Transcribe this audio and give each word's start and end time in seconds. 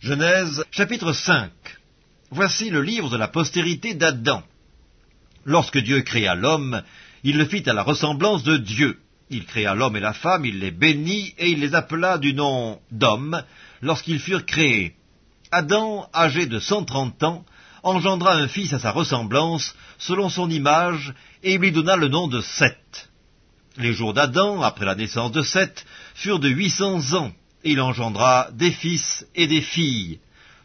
Genèse 0.00 0.64
chapitre 0.70 1.12
5 1.12 1.50
Voici 2.30 2.70
le 2.70 2.80
livre 2.80 3.10
de 3.10 3.18
la 3.18 3.28
postérité 3.28 3.92
d'Adam. 3.92 4.42
Lorsque 5.44 5.76
Dieu 5.76 6.00
créa 6.00 6.34
l'homme, 6.34 6.82
il 7.22 7.36
le 7.36 7.44
fit 7.44 7.68
à 7.68 7.74
la 7.74 7.82
ressemblance 7.82 8.42
de 8.42 8.56
Dieu. 8.56 8.98
Il 9.28 9.44
créa 9.44 9.74
l'homme 9.74 9.98
et 9.98 10.00
la 10.00 10.14
femme, 10.14 10.46
il 10.46 10.60
les 10.60 10.70
bénit 10.70 11.34
et 11.36 11.50
il 11.50 11.60
les 11.60 11.74
appela 11.74 12.16
du 12.16 12.32
nom 12.32 12.80
d'homme 12.90 13.42
lorsqu'ils 13.82 14.20
furent 14.20 14.46
créés. 14.46 14.94
Adam, 15.52 16.08
âgé 16.14 16.46
de 16.46 16.60
cent 16.60 16.84
trente 16.84 17.22
ans, 17.22 17.44
engendra 17.82 18.36
un 18.36 18.48
fils 18.48 18.72
à 18.72 18.78
sa 18.78 18.92
ressemblance, 18.92 19.74
selon 19.98 20.30
son 20.30 20.48
image, 20.48 21.12
et 21.42 21.58
lui 21.58 21.72
donna 21.72 21.96
le 21.96 22.08
nom 22.08 22.26
de 22.26 22.40
Seth. 22.40 23.10
Les 23.76 23.92
jours 23.92 24.14
d'Adam, 24.14 24.62
après 24.62 24.86
la 24.86 24.94
naissance 24.94 25.32
de 25.32 25.42
Seth, 25.42 25.84
furent 26.14 26.40
de 26.40 26.48
huit 26.48 26.70
cents 26.70 27.12
ans, 27.12 27.32
il 27.64 27.80
engendra 27.80 28.48
des 28.52 28.70
fils 28.70 29.26
et 29.34 29.46
des 29.46 29.60
filles. 29.60 30.20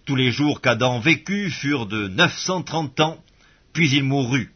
Tous 0.05 0.16
les 0.16 0.32
jours 0.32 0.62
qu'Adam 0.62 0.99
vécut 0.99 1.49
furent 1.49 1.88
de 1.88 2.08
neuf 2.08 2.38
cent 2.38 2.62
trente 2.62 2.99
ans, 2.99 3.23
puis 3.73 3.90
il 3.91 4.03
mourut. 4.03 4.52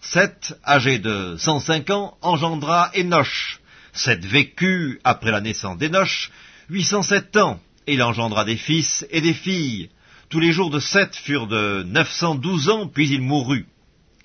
Seth, 0.00 0.58
âgé 0.66 0.98
de 0.98 1.36
cent 1.38 1.60
cinq 1.60 1.90
ans, 1.90 2.16
engendra 2.22 2.90
Enoch. 2.96 3.60
Seth 3.92 4.24
vécut, 4.24 5.00
après 5.04 5.30
la 5.30 5.40
naissance 5.40 5.78
d'Enoch, 5.78 6.30
huit 6.70 6.84
cent 6.84 7.02
sept 7.02 7.36
ans, 7.36 7.60
et 7.86 7.94
il 7.94 8.02
engendra 8.02 8.44
des 8.44 8.56
fils 8.56 9.06
et 9.10 9.20
des 9.20 9.34
filles. 9.34 9.90
Tous 10.28 10.40
les 10.40 10.52
jours 10.52 10.70
de 10.70 10.78
Seth 10.78 11.16
furent 11.16 11.46
de 11.46 11.84
neuf 11.84 12.10
cent 12.10 12.34
douze 12.34 12.68
ans, 12.68 12.86
puis 12.86 13.08
il 13.10 13.22
mourut. 13.22 13.66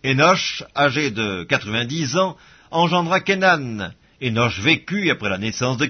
Enoch, 0.05 0.63
âgé 0.75 1.11
de 1.11 1.43
quatre-vingt-dix 1.43 2.17
ans, 2.17 2.37
engendra 2.71 3.19
Kenan. 3.19 3.93
Enoch 4.23 4.57
vécut, 4.59 5.11
après 5.11 5.29
la 5.29 5.37
naissance 5.37 5.77
de 5.77 5.85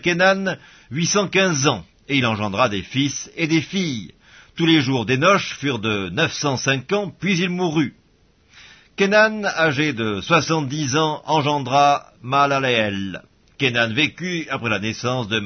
cent 1.05 1.27
quinze 1.27 1.67
ans, 1.67 1.85
et 2.07 2.17
il 2.17 2.25
engendra 2.25 2.67
des 2.67 2.81
fils 2.81 3.31
et 3.35 3.47
des 3.47 3.61
filles. 3.61 4.11
Tous 4.55 4.65
les 4.65 4.81
jours 4.81 5.05
d'Enoch 5.05 5.41
furent 5.41 5.79
de 5.79 6.09
neuf 6.09 6.33
cent 6.33 6.57
cinq 6.57 6.91
ans, 6.91 7.11
puis 7.19 7.37
il 7.39 7.49
mourut. 7.49 7.95
Kenan, 8.95 9.45
âgé 9.45 9.93
de 9.93 10.21
soixante-dix 10.21 10.95
ans, 10.95 11.21
engendra 11.25 12.07
Malaleel. 12.21 13.23
Kenan 13.57 13.93
vécut, 13.93 14.47
après 14.49 14.69
la 14.69 14.79
naissance 14.79 15.27
de 15.27 15.39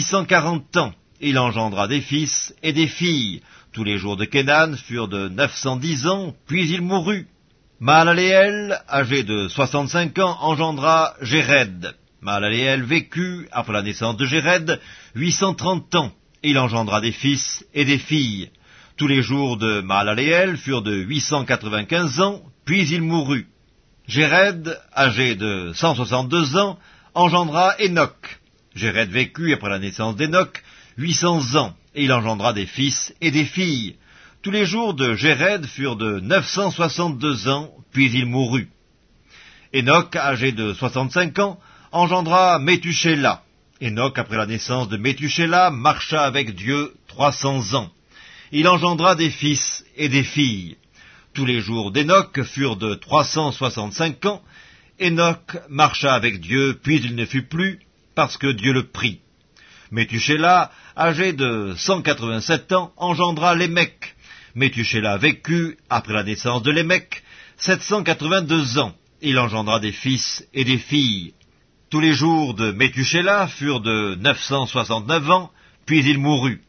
cent 0.00 0.24
quarante 0.24 0.76
ans, 0.76 0.92
et 1.20 1.30
il 1.30 1.38
engendra 1.38 1.88
des 1.88 2.00
fils 2.00 2.54
et 2.62 2.72
des 2.72 2.88
filles. 2.88 3.42
Tous 3.72 3.84
les 3.84 3.98
jours 3.98 4.16
de 4.16 4.24
Kenan 4.24 4.74
furent 4.76 5.08
de 5.08 5.28
neuf 5.28 5.54
cent 5.54 5.76
dix 5.76 6.06
ans, 6.06 6.34
puis 6.46 6.70
il 6.70 6.82
mourut. 6.82 7.26
Mahalaleel, 7.78 8.80
âgé 8.88 9.22
de 9.22 9.48
soixante-cinq 9.48 10.18
ans, 10.18 10.38
engendra 10.40 11.12
Jéred. 11.20 11.94
Mahalaleel 12.22 12.82
vécut, 12.82 13.48
après 13.52 13.74
la 13.74 13.82
naissance 13.82 14.16
de 14.16 14.24
Jéred, 14.24 14.80
huit 15.14 15.32
cent 15.32 15.52
trente 15.52 15.94
ans, 15.94 16.10
et 16.42 16.50
il 16.50 16.58
engendra 16.58 17.02
des 17.02 17.12
fils 17.12 17.66
et 17.74 17.84
des 17.84 17.98
filles. 17.98 18.50
Tous 18.96 19.06
les 19.06 19.20
jours 19.20 19.58
de 19.58 19.82
Mahalaleel 19.82 20.56
furent 20.56 20.80
de 20.80 20.94
huit 20.94 21.20
cent 21.20 21.44
quatre-vingt-quinze 21.44 22.18
ans, 22.20 22.40
puis 22.64 22.88
il 22.88 23.02
mourut. 23.02 23.46
Jéred, 24.08 24.80
âgé 24.96 25.34
de 25.34 25.72
cent 25.74 25.94
soixante-deux 25.94 26.56
ans, 26.56 26.78
engendra 27.12 27.74
Enoch. 27.78 28.40
Jéred 28.74 29.10
vécut, 29.10 29.52
après 29.52 29.68
la 29.68 29.78
naissance 29.78 30.16
d'Enoch, 30.16 30.62
huit 30.96 31.12
cents 31.12 31.56
ans, 31.56 31.74
et 31.94 32.04
il 32.04 32.12
engendra 32.12 32.54
des 32.54 32.66
fils 32.66 33.14
et 33.20 33.30
des 33.30 33.44
filles. 33.44 33.96
Tous 34.46 34.52
les 34.52 34.64
jours 34.64 34.94
de 34.94 35.16
Jéred 35.16 35.66
furent 35.66 35.96
de 35.96 36.20
neuf 36.20 36.46
cent 36.46 36.70
soixante-deux 36.70 37.48
ans, 37.48 37.68
puis 37.92 38.12
il 38.14 38.26
mourut. 38.26 38.68
Enoch, 39.74 40.14
âgé 40.14 40.52
de 40.52 40.72
soixante-cinq 40.72 41.40
ans, 41.40 41.58
engendra 41.90 42.60
Métuchéla. 42.60 43.42
Enoch, 43.82 44.16
après 44.16 44.36
la 44.36 44.46
naissance 44.46 44.88
de 44.88 44.98
Métuchéla, 44.98 45.72
marcha 45.72 46.22
avec 46.22 46.54
Dieu 46.54 46.94
trois 47.08 47.32
cents 47.32 47.74
ans. 47.74 47.90
Il 48.52 48.68
engendra 48.68 49.16
des 49.16 49.30
fils 49.30 49.84
et 49.96 50.08
des 50.08 50.22
filles. 50.22 50.76
Tous 51.34 51.44
les 51.44 51.58
jours 51.58 51.90
d'Enoch 51.90 52.40
furent 52.44 52.76
de 52.76 52.94
trois 52.94 53.24
cent 53.24 53.50
soixante-cinq 53.50 54.24
ans. 54.26 54.42
Enoch 55.00 55.56
marcha 55.68 56.14
avec 56.14 56.38
Dieu, 56.38 56.78
puis 56.80 57.00
il 57.02 57.16
ne 57.16 57.24
fut 57.24 57.48
plus, 57.48 57.80
parce 58.14 58.36
que 58.36 58.52
Dieu 58.52 58.72
le 58.72 58.86
prit. 58.86 59.18
Métuchéla, 59.90 60.70
âgé 60.96 61.32
de 61.32 61.74
cent 61.76 62.00
quatre-vingt-sept 62.00 62.70
ans, 62.70 62.92
engendra 62.96 63.56
Lémec. 63.56 64.12
Métuchéla 64.56 65.18
vécut, 65.18 65.76
après 65.90 66.14
la 66.14 66.22
naissance 66.22 66.62
de 66.62 66.70
Lémec, 66.70 67.22
782 67.58 68.78
ans. 68.78 68.94
Il 69.20 69.38
engendra 69.38 69.80
des 69.80 69.92
fils 69.92 70.48
et 70.54 70.64
des 70.64 70.78
filles. 70.78 71.34
Tous 71.90 72.00
les 72.00 72.14
jours 72.14 72.54
de 72.54 72.72
Métuchéla 72.72 73.48
furent 73.48 73.82
de 73.82 74.14
969 74.14 75.30
ans, 75.30 75.50
puis 75.84 76.00
il 76.08 76.18
mourut. 76.18 76.62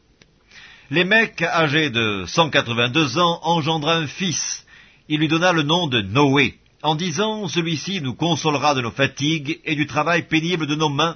Lémec, 0.91 1.41
âgé 1.41 1.89
de 1.89 2.25
182 2.27 3.19
ans, 3.19 3.39
engendra 3.43 3.95
un 3.95 4.07
fils. 4.07 4.65
Il 5.07 5.19
lui 5.19 5.29
donna 5.29 5.53
le 5.53 5.63
nom 5.63 5.87
de 5.87 6.01
Noé, 6.01 6.59
en 6.83 6.95
disant, 6.95 7.47
celui-ci 7.47 8.01
nous 8.01 8.15
consolera 8.15 8.75
de 8.75 8.81
nos 8.81 8.91
fatigues 8.91 9.61
et 9.63 9.75
du 9.75 9.87
travail 9.87 10.27
pénible 10.27 10.67
de 10.67 10.75
nos 10.75 10.89
mains, 10.89 11.15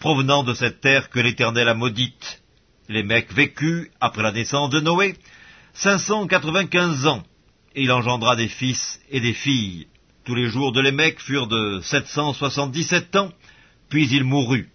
provenant 0.00 0.42
de 0.42 0.54
cette 0.54 0.80
terre 0.80 1.10
que 1.10 1.20
l'Éternel 1.20 1.68
a 1.68 1.74
maudite. 1.74 2.42
Lémec 2.88 3.32
vécut, 3.32 3.92
après 4.00 4.24
la 4.24 4.32
naissance 4.32 4.70
de 4.70 4.80
Noé, 4.80 5.14
595 5.78 7.06
ans, 7.06 7.22
et 7.76 7.82
il 7.82 7.92
engendra 7.92 8.34
des 8.34 8.48
fils 8.48 9.00
et 9.10 9.20
des 9.20 9.32
filles. 9.32 9.86
Tous 10.24 10.34
les 10.34 10.48
jours 10.48 10.72
de 10.72 10.80
Lémec 10.80 11.20
furent 11.20 11.46
de 11.46 11.80
777 11.82 13.14
ans, 13.14 13.32
puis 13.88 14.08
il 14.10 14.24
mourut. 14.24 14.70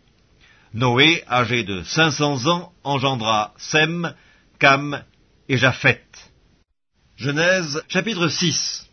Noé, 0.73 1.23
âgé 1.29 1.63
de 1.63 1.83
500 1.83 2.47
ans, 2.47 2.71
engendra 2.85 3.53
Sem, 3.57 4.13
Cam 4.59 5.03
et 5.49 5.57
Japheth. 5.57 6.31
Genèse 7.17 7.83
chapitre 7.89 8.29
6 8.29 8.89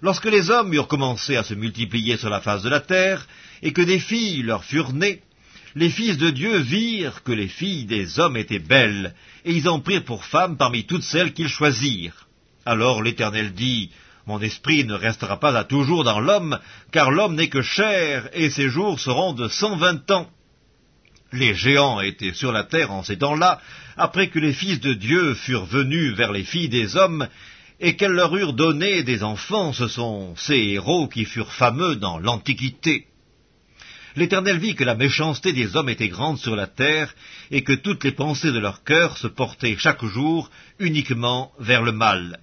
Lorsque 0.00 0.26
les 0.26 0.48
hommes 0.50 0.72
eurent 0.72 0.88
commencé 0.88 1.36
à 1.36 1.42
se 1.42 1.54
multiplier 1.54 2.16
sur 2.18 2.30
la 2.30 2.40
face 2.40 2.62
de 2.62 2.68
la 2.68 2.80
terre, 2.80 3.26
et 3.62 3.72
que 3.72 3.82
des 3.82 3.98
filles 3.98 4.42
leur 4.42 4.62
furent 4.62 4.92
nées, 4.92 5.22
les 5.74 5.90
fils 5.90 6.18
de 6.18 6.30
Dieu 6.30 6.58
virent 6.58 7.22
que 7.22 7.32
les 7.32 7.48
filles 7.48 7.84
des 7.84 8.18
hommes 8.18 8.36
étaient 8.36 8.58
belles, 8.58 9.14
et 9.44 9.52
ils 9.52 9.68
en 9.68 9.80
prirent 9.80 10.04
pour 10.04 10.24
femmes 10.24 10.56
parmi 10.56 10.84
toutes 10.84 11.02
celles 11.02 11.32
qu'ils 11.32 11.48
choisirent. 11.48 12.26
Alors 12.64 13.02
l'Éternel 13.02 13.52
dit, 13.52 13.90
Mon 14.26 14.40
esprit 14.40 14.84
ne 14.84 14.94
restera 14.94 15.40
pas 15.40 15.56
à 15.56 15.64
toujours 15.64 16.04
dans 16.04 16.20
l'homme, 16.20 16.58
car 16.92 17.10
l'homme 17.10 17.34
n'est 17.34 17.48
que 17.48 17.62
chair, 17.62 18.28
et 18.34 18.50
ses 18.50 18.68
jours 18.68 19.00
seront 19.00 19.32
de 19.32 19.48
cent 19.48 19.76
vingt 19.76 20.10
ans. 20.10 20.30
Les 21.32 21.54
géants 21.54 22.00
étaient 22.00 22.34
sur 22.34 22.52
la 22.52 22.64
terre 22.64 22.92
en 22.92 23.02
ces 23.02 23.18
temps-là, 23.18 23.60
après 23.96 24.28
que 24.28 24.38
les 24.38 24.52
fils 24.52 24.80
de 24.80 24.92
Dieu 24.92 25.34
furent 25.34 25.64
venus 25.64 26.14
vers 26.14 26.32
les 26.32 26.44
filles 26.44 26.68
des 26.68 26.96
hommes, 26.96 27.26
et 27.80 27.96
qu'elles 27.96 28.12
leur 28.12 28.36
eurent 28.36 28.52
donné 28.52 29.02
des 29.02 29.24
enfants, 29.24 29.72
ce 29.72 29.88
sont 29.88 30.36
ces 30.36 30.58
héros 30.58 31.08
qui 31.08 31.24
furent 31.24 31.52
fameux 31.52 31.96
dans 31.96 32.18
l'Antiquité. 32.18 33.06
L'Éternel 34.14 34.58
vit 34.58 34.74
que 34.74 34.84
la 34.84 34.94
méchanceté 34.94 35.52
des 35.52 35.74
hommes 35.76 35.88
était 35.88 36.08
grande 36.08 36.38
sur 36.38 36.54
la 36.54 36.66
terre, 36.66 37.14
et 37.50 37.62
que 37.62 37.72
toutes 37.72 38.04
les 38.04 38.12
pensées 38.12 38.52
de 38.52 38.58
leur 38.58 38.84
cœur 38.84 39.16
se 39.16 39.26
portaient 39.26 39.76
chaque 39.78 40.04
jour 40.04 40.50
uniquement 40.78 41.52
vers 41.58 41.82
le 41.82 41.92
mal. 41.92 42.40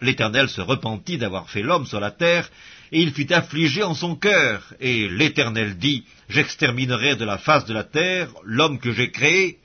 L'Éternel 0.00 0.48
se 0.48 0.60
repentit 0.60 1.18
d'avoir 1.18 1.48
fait 1.50 1.62
l'homme 1.62 1.86
sur 1.86 2.00
la 2.00 2.10
terre, 2.10 2.50
et 2.90 3.00
il 3.00 3.12
fut 3.12 3.32
affligé 3.32 3.82
en 3.82 3.94
son 3.94 4.16
cœur. 4.16 4.74
Et 4.80 5.08
l'Éternel 5.08 5.78
dit, 5.78 6.04
J'exterminerai 6.28 7.16
de 7.16 7.24
la 7.24 7.38
face 7.38 7.66
de 7.66 7.74
la 7.74 7.84
terre 7.84 8.30
l'homme 8.44 8.78
que 8.78 8.92
j'ai 8.92 9.10
créé, 9.10 9.58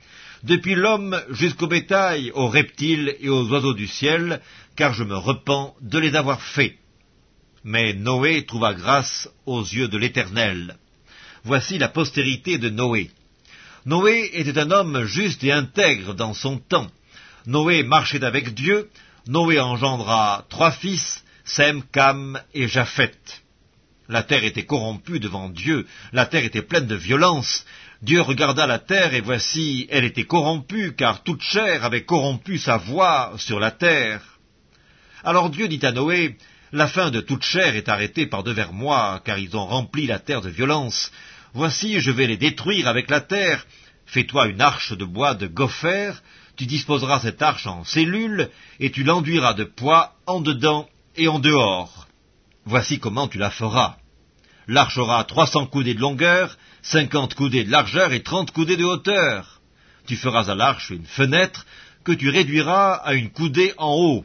depuis 0.44 0.74
l'homme 0.74 1.20
jusqu'au 1.30 1.66
bétail, 1.66 2.30
aux 2.34 2.48
reptiles 2.48 3.16
et 3.20 3.28
aux 3.28 3.48
oiseaux 3.48 3.74
du 3.74 3.86
ciel, 3.86 4.40
car 4.76 4.92
je 4.92 5.02
me 5.02 5.16
repens 5.16 5.74
de 5.80 5.98
les 5.98 6.14
avoir 6.14 6.40
faits. 6.40 6.76
Mais 7.64 7.94
Noé 7.94 8.44
trouva 8.46 8.74
grâce 8.74 9.28
aux 9.46 9.62
yeux 9.62 9.88
de 9.88 9.98
l'Éternel. 9.98 10.76
Voici 11.48 11.78
la 11.78 11.88
postérité 11.88 12.58
de 12.58 12.68
Noé. 12.68 13.10
Noé 13.86 14.28
était 14.34 14.58
un 14.58 14.70
homme 14.70 15.06
juste 15.06 15.42
et 15.42 15.50
intègre 15.50 16.12
dans 16.12 16.34
son 16.34 16.58
temps. 16.58 16.90
Noé 17.46 17.82
marchait 17.84 18.22
avec 18.22 18.52
Dieu. 18.52 18.90
Noé 19.26 19.58
engendra 19.58 20.44
trois 20.50 20.72
fils, 20.72 21.24
Sem, 21.46 21.82
Cam 21.90 22.38
et 22.52 22.68
Japheth. 22.68 23.42
La 24.10 24.24
terre 24.24 24.44
était 24.44 24.66
corrompue 24.66 25.20
devant 25.20 25.48
Dieu, 25.48 25.86
la 26.12 26.26
terre 26.26 26.44
était 26.44 26.60
pleine 26.60 26.86
de 26.86 26.94
violence. 26.94 27.64
Dieu 28.02 28.20
regarda 28.20 28.66
la 28.66 28.78
terre 28.78 29.14
et 29.14 29.22
voici, 29.22 29.86
elle 29.90 30.04
était 30.04 30.26
corrompue, 30.26 30.94
car 30.94 31.22
toute 31.22 31.40
chair 31.40 31.82
avait 31.82 32.04
corrompu 32.04 32.58
sa 32.58 32.76
voix 32.76 33.32
sur 33.38 33.58
la 33.58 33.70
terre. 33.70 34.20
Alors 35.24 35.48
Dieu 35.48 35.66
dit 35.66 35.84
à 35.86 35.92
Noé, 35.92 36.36
La 36.72 36.88
fin 36.88 37.10
de 37.10 37.22
toute 37.22 37.42
chair 37.42 37.74
est 37.74 37.88
arrêtée 37.88 38.26
par 38.26 38.42
devers 38.42 38.74
moi, 38.74 39.22
car 39.24 39.38
ils 39.38 39.56
ont 39.56 39.64
rempli 39.64 40.06
la 40.06 40.18
terre 40.18 40.42
de 40.42 40.50
violence. 40.50 41.10
Voici, 41.54 42.00
je 42.00 42.10
vais 42.10 42.26
les 42.26 42.36
détruire 42.36 42.88
avec 42.88 43.10
la 43.10 43.20
terre. 43.20 43.66
Fais-toi 44.06 44.48
une 44.48 44.60
arche 44.60 44.92
de 44.92 45.04
bois 45.04 45.34
de 45.34 45.46
gopher, 45.46 46.12
tu 46.56 46.66
disposeras 46.66 47.20
cette 47.20 47.42
arche 47.42 47.66
en 47.66 47.84
cellules, 47.84 48.50
et 48.80 48.90
tu 48.90 49.04
l'enduiras 49.04 49.54
de 49.54 49.64
poids 49.64 50.14
en 50.26 50.40
dedans 50.40 50.88
et 51.16 51.28
en 51.28 51.38
dehors. 51.38 52.08
Voici 52.64 52.98
comment 52.98 53.28
tu 53.28 53.38
la 53.38 53.50
feras. 53.50 53.96
L'arche 54.66 54.98
aura 54.98 55.24
trois 55.24 55.46
cents 55.46 55.66
coudées 55.66 55.94
de 55.94 56.00
longueur, 56.00 56.58
cinquante 56.82 57.34
coudées 57.34 57.64
de 57.64 57.70
largeur 57.70 58.12
et 58.12 58.22
trente 58.22 58.50
coudées 58.50 58.76
de 58.76 58.84
hauteur. 58.84 59.60
Tu 60.06 60.16
feras 60.16 60.50
à 60.50 60.54
l'arche 60.54 60.90
une 60.90 61.06
fenêtre 61.06 61.66
que 62.04 62.12
tu 62.12 62.28
réduiras 62.28 62.94
à 62.94 63.14
une 63.14 63.30
coudée 63.30 63.72
en 63.78 63.94
haut. 63.94 64.24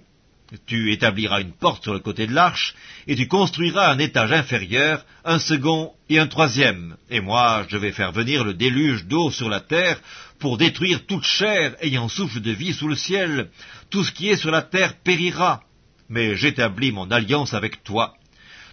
Tu 0.68 0.92
établiras 0.92 1.42
une 1.42 1.54
porte 1.54 1.84
sur 1.84 1.94
le 1.94 2.00
côté 2.00 2.28
de 2.28 2.34
l'arche, 2.34 2.76
et 3.08 3.16
tu 3.16 3.28
construiras 3.28 3.92
un 3.92 3.98
étage 3.98 4.32
inférieur, 4.32 5.04
un 5.26 5.40
second 5.40 5.94
et 6.10 6.20
un 6.20 6.28
troisième. 6.28 6.96
Et 7.10 7.22
moi, 7.22 7.66
je 7.70 7.78
vais 7.78 7.92
faire 7.92 8.12
venir 8.12 8.44
le 8.44 8.54
déluge 8.54 9.06
d'eau 9.06 9.32
sur 9.32 9.50
la 9.50 9.62
terre 9.62 10.00
pour 10.40 10.58
détruire 10.58 11.08
toute 11.08 11.24
chair 11.24 11.76
ayant 11.82 12.08
souffle 12.08 12.40
de 12.40 12.52
vie 12.52 12.74
sous 12.74 12.88
le 12.88 12.96
ciel. 12.96 13.50
Tout 13.90 14.04
ce 14.04 14.12
qui 14.12 14.30
est 14.30 14.36
sur 14.36 14.52
la 14.52 14.62
terre 14.62 14.96
périra. 15.04 15.64
Mais 16.08 16.36
j'établis 16.36 16.92
mon 16.92 17.10
alliance 17.10 17.56
avec 17.56 17.84
toi. 17.84 18.14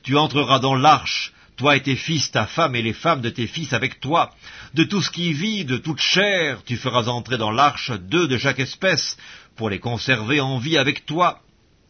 Tu 0.03 0.19
entreras 0.19 0.59
dans 0.59 0.75
l'arche, 0.75 1.33
toi 1.57 1.77
et 1.77 1.83
tes 1.83 1.97
fils, 1.97 2.31
ta 2.31 2.47
femme 2.47 2.75
et 2.75 2.83
les 2.83 2.93
femmes 2.93 3.23
de 3.23 3.31
tes 3.31 3.47
fils 3.47 3.73
avec 3.73 4.01
toi. 4.01 4.31
De 4.75 4.85
tout 4.85 5.01
ce 5.01 5.11
qui 5.11 5.33
vit, 5.33 5.65
de 5.65 5.79
toute 5.79 6.01
chair, 6.01 6.63
tu 6.67 6.77
feras 6.77 7.07
entrer 7.07 7.39
dans 7.39 7.51
l'arche 7.51 7.91
deux 7.93 8.29
de 8.29 8.37
chaque 8.37 8.61
espèce, 8.61 9.17
pour 9.57 9.71
les 9.71 9.79
conserver 9.79 10.41
en 10.41 10.59
vie 10.59 10.77
avec 10.77 11.07
toi 11.07 11.41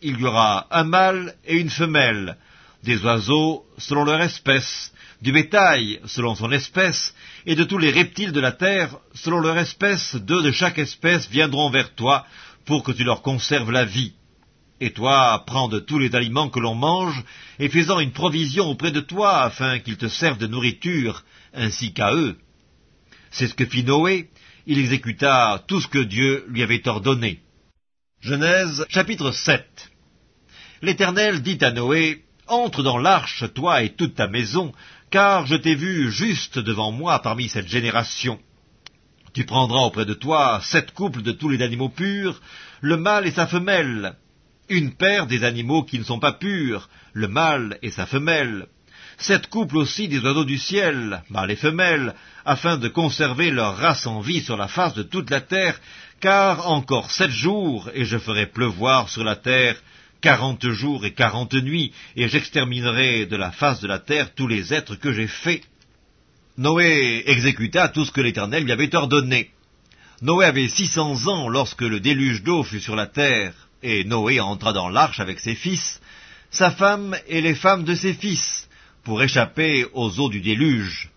il 0.03 0.21
y 0.21 0.25
aura 0.25 0.67
un 0.71 0.85
mâle 0.85 1.35
et 1.45 1.57
une 1.57 1.71
femelle, 1.71 2.37
des 2.83 3.05
oiseaux 3.05 3.65
selon 3.79 4.05
leur 4.05 4.21
espèce, 4.21 4.93
du 5.21 5.33
bétail 5.33 6.01
selon 6.07 6.35
son 6.35 6.51
espèce, 6.51 7.15
et 7.47 7.55
de 7.55 7.65
tous 7.65 7.79
les 7.79 7.91
reptiles 7.91 8.33
de 8.33 8.41
la 8.41 8.53
terre 8.53 8.97
selon 9.15 9.41
leur 9.41 9.59
espèce, 9.59 10.15
deux 10.17 10.43
de 10.43 10.53
chaque 10.53 10.79
espèce 10.79 11.29
viendront 11.29 11.71
vers 11.71 11.95
toi 11.95 12.27
pour 12.65 12.83
que 12.83 12.93
tu 12.93 13.05
leur 13.05 13.23
conserves 13.23 13.71
la 13.71 13.85
vie. 13.85 14.15
Et 14.81 14.93
toi, 14.93 15.45
prends 15.47 15.69
de 15.69 15.79
tous 15.79 15.99
les 15.99 16.15
aliments 16.15 16.49
que 16.49 16.61
l'on 16.61 16.75
mange, 16.75 17.23
et 17.59 17.69
fais-en 17.69 18.01
une 18.01 18.13
provision 18.13 18.67
auprès 18.67 18.93
de 18.93 19.01
toi, 19.01 19.43
afin 19.43 19.79
qu'ils 19.79 19.99
te 19.99 20.09
servent 20.09 20.39
de 20.39 20.47
nourriture, 20.47 21.23
ainsi 21.53 21.93
qu'à 21.93 22.15
eux. 22.15 22.39
C'est 23.31 23.49
ce 23.49 23.55
que 23.55 23.67
fit 23.67 23.85
Noé, 23.85 24.31
il 24.67 24.79
exécuta 24.79 25.63
tout 25.69 25.81
ce 25.81 25.89
que 25.89 25.99
Dieu 25.99 26.47
lui 26.49 26.63
avait 26.63 26.87
ordonné. 26.89 27.41
Genèse 28.21 28.87
chapitre 28.89 29.33
7 29.33 29.90
L'Éternel 30.83 31.43
dit 31.43 31.59
à 31.61 31.73
Noé, 31.73 32.25
Entre 32.47 32.83
dans 32.83 32.97
l'arche, 32.97 33.45
toi 33.53 33.83
et 33.83 33.91
toute 33.91 34.15
ta 34.15 34.29
maison, 34.29 34.73
car 35.11 35.47
je 35.47 35.57
t'ai 35.57 35.75
vu 35.75 36.11
juste 36.11 36.59
devant 36.59 36.91
moi 36.91 37.19
parmi 37.19 37.51
cette 37.51 37.69
génération. 37.69 38.39
Tu 39.35 39.45
prendras 39.45 39.83
auprès 39.83 40.07
de 40.07 40.15
toi 40.15 40.61
sept 40.63 40.93
couples 40.93 41.23
de 41.23 41.33
tous 41.33 41.51
les 41.51 41.63
animaux 41.63 41.91
purs, 41.91 42.41
le 42.81 42.97
mâle 42.97 43.27
et 43.27 43.31
sa 43.31 43.47
femelle, 43.47 44.15
une 44.71 44.95
paire 44.95 45.27
des 45.27 45.45
animaux 45.45 45.83
qui 45.83 45.99
ne 45.99 46.05
sont 46.05 46.19
pas 46.19 46.33
purs, 46.33 46.89
le 47.13 47.29
mâle 47.29 47.79
et 47.83 47.91
sa 47.91 48.07
femelle, 48.07 48.67
sept 49.19 49.49
couples 49.49 49.77
aussi 49.77 50.09
des 50.09 50.21
oiseaux 50.21 50.47
du 50.47 50.57
ciel, 50.57 51.23
mâles 51.29 51.51
et 51.51 51.57
femelles, 51.57 52.15
afin 52.47 52.79
de 52.79 52.89
conserver 52.89 53.51
leur 53.51 53.77
race 53.77 54.07
en 54.07 54.21
vie 54.21 54.41
sur 54.41 54.57
la 54.57 54.67
face 54.67 54.95
de 54.95 55.03
toute 55.03 55.29
la 55.29 55.43
terre, 55.43 55.79
car 56.21 56.69
encore 56.71 57.11
sept 57.11 57.31
jours, 57.31 57.91
et 57.93 58.07
je 58.07 58.17
ferai 58.17 58.47
pleuvoir 58.47 59.11
sur 59.11 59.25
la 59.25 59.37
terre 59.37 59.77
quarante 60.21 60.69
jours 60.71 61.05
et 61.05 61.13
quarante 61.13 61.55
nuits, 61.55 61.93
et 62.17 62.29
j'exterminerai 62.29 63.27
de 63.27 63.37
la 63.37 63.51
face 63.51 63.81
de 63.81 63.89
la 63.89 63.99
terre 63.99 64.35
tous 64.35 64.47
les 64.47 64.73
êtres 64.75 64.97
que 64.97 65.13
j'ai 65.13 65.27
faits. 65.27 65.63
Noé 66.57 67.23
exécuta 67.27 67.89
tout 67.89 68.05
ce 68.05 68.13
que 68.13 68.21
l'Éternel 68.21 68.65
lui 68.65 68.73
avait 68.73 68.95
ordonné. 68.95 69.51
Noé 70.23 70.45
avait 70.45 70.69
six 70.69 70.87
cents 70.87 71.27
ans 71.27 71.49
lorsque 71.49 71.83
le 71.83 72.01
déluge 72.01 72.43
d'eau 72.43 72.63
fut 72.63 72.81
sur 72.81 72.97
la 72.97 73.07
terre, 73.07 73.55
et 73.83 74.05
Noé 74.05 74.41
entra 74.41 74.73
dans 74.73 74.89
l'arche 74.89 75.21
avec 75.21 75.41
ses 75.41 75.55
fils, 75.55 76.01
sa 76.51 76.71
femme 76.71 77.17
et 77.29 77.41
les 77.41 77.55
femmes 77.55 77.85
de 77.85 77.95
ses 77.95 78.13
fils, 78.13 78.69
pour 79.05 79.23
échapper 79.23 79.87
aux 79.95 80.21
eaux 80.21 80.29
du 80.29 80.41
déluge. 80.41 81.09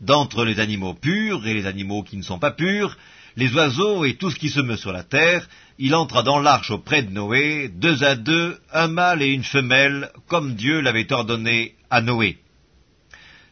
D'entre 0.00 0.44
les 0.44 0.60
animaux 0.60 0.94
purs 0.94 1.46
et 1.46 1.54
les 1.54 1.66
animaux 1.66 2.02
qui 2.02 2.16
ne 2.16 2.22
sont 2.22 2.38
pas 2.38 2.50
purs, 2.50 2.96
les 3.36 3.52
oiseaux 3.54 4.04
et 4.04 4.14
tout 4.14 4.30
ce 4.30 4.38
qui 4.38 4.48
se 4.48 4.60
meut 4.60 4.76
sur 4.76 4.92
la 4.92 5.02
terre, 5.02 5.46
il 5.78 5.94
entra 5.94 6.22
dans 6.22 6.40
l'arche 6.40 6.70
auprès 6.70 7.02
de 7.02 7.10
Noé, 7.10 7.68
deux 7.68 8.02
à 8.02 8.16
deux, 8.16 8.58
un 8.72 8.88
mâle 8.88 9.22
et 9.22 9.28
une 9.28 9.44
femelle, 9.44 10.10
comme 10.26 10.54
Dieu 10.54 10.80
l'avait 10.80 11.12
ordonné 11.12 11.74
à 11.90 12.00
Noé. 12.00 12.38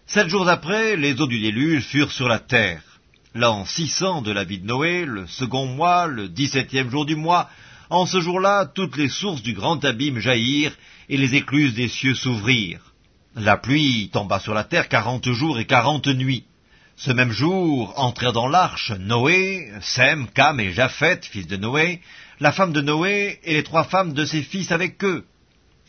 Sept 0.06 0.28
jours 0.28 0.48
après, 0.48 0.96
les 0.96 1.20
eaux 1.20 1.26
du 1.26 1.40
déluge 1.40 1.84
furent 1.84 2.12
sur 2.12 2.28
la 2.28 2.38
terre. 2.38 2.82
L'an 3.34 3.66
six 3.66 3.88
cents 3.88 4.22
de 4.22 4.32
la 4.32 4.44
vie 4.44 4.58
de 4.58 4.66
Noé, 4.66 5.04
le 5.04 5.26
second 5.26 5.66
mois, 5.66 6.06
le 6.06 6.28
dix-septième 6.28 6.90
jour 6.90 7.04
du 7.04 7.16
mois, 7.16 7.50
en 7.90 8.06
ce 8.06 8.20
jour-là, 8.20 8.64
toutes 8.66 8.96
les 8.96 9.08
sources 9.08 9.42
du 9.42 9.52
grand 9.52 9.84
abîme 9.84 10.18
jaillirent, 10.18 10.76
et 11.10 11.18
les 11.18 11.34
écluses 11.34 11.74
des 11.74 11.88
cieux 11.88 12.14
s'ouvrirent. 12.14 12.94
La 13.36 13.58
pluie 13.58 14.08
tomba 14.12 14.38
sur 14.38 14.54
la 14.54 14.64
terre 14.64 14.88
quarante 14.88 15.30
jours 15.30 15.58
et 15.58 15.66
quarante 15.66 16.06
nuits. 16.06 16.44
Ce 16.96 17.10
même 17.10 17.32
jour 17.32 17.92
entrèrent 17.96 18.32
dans 18.32 18.48
l'arche 18.48 18.92
Noé, 18.92 19.68
Sem, 19.80 20.28
Cam 20.28 20.60
et 20.60 20.72
Japheth, 20.72 21.24
fils 21.24 21.46
de 21.46 21.56
Noé, 21.56 22.00
la 22.40 22.52
femme 22.52 22.72
de 22.72 22.80
Noé 22.80 23.40
et 23.42 23.54
les 23.54 23.64
trois 23.64 23.84
femmes 23.84 24.12
de 24.12 24.24
ses 24.24 24.42
fils 24.42 24.70
avec 24.70 25.02
eux. 25.04 25.24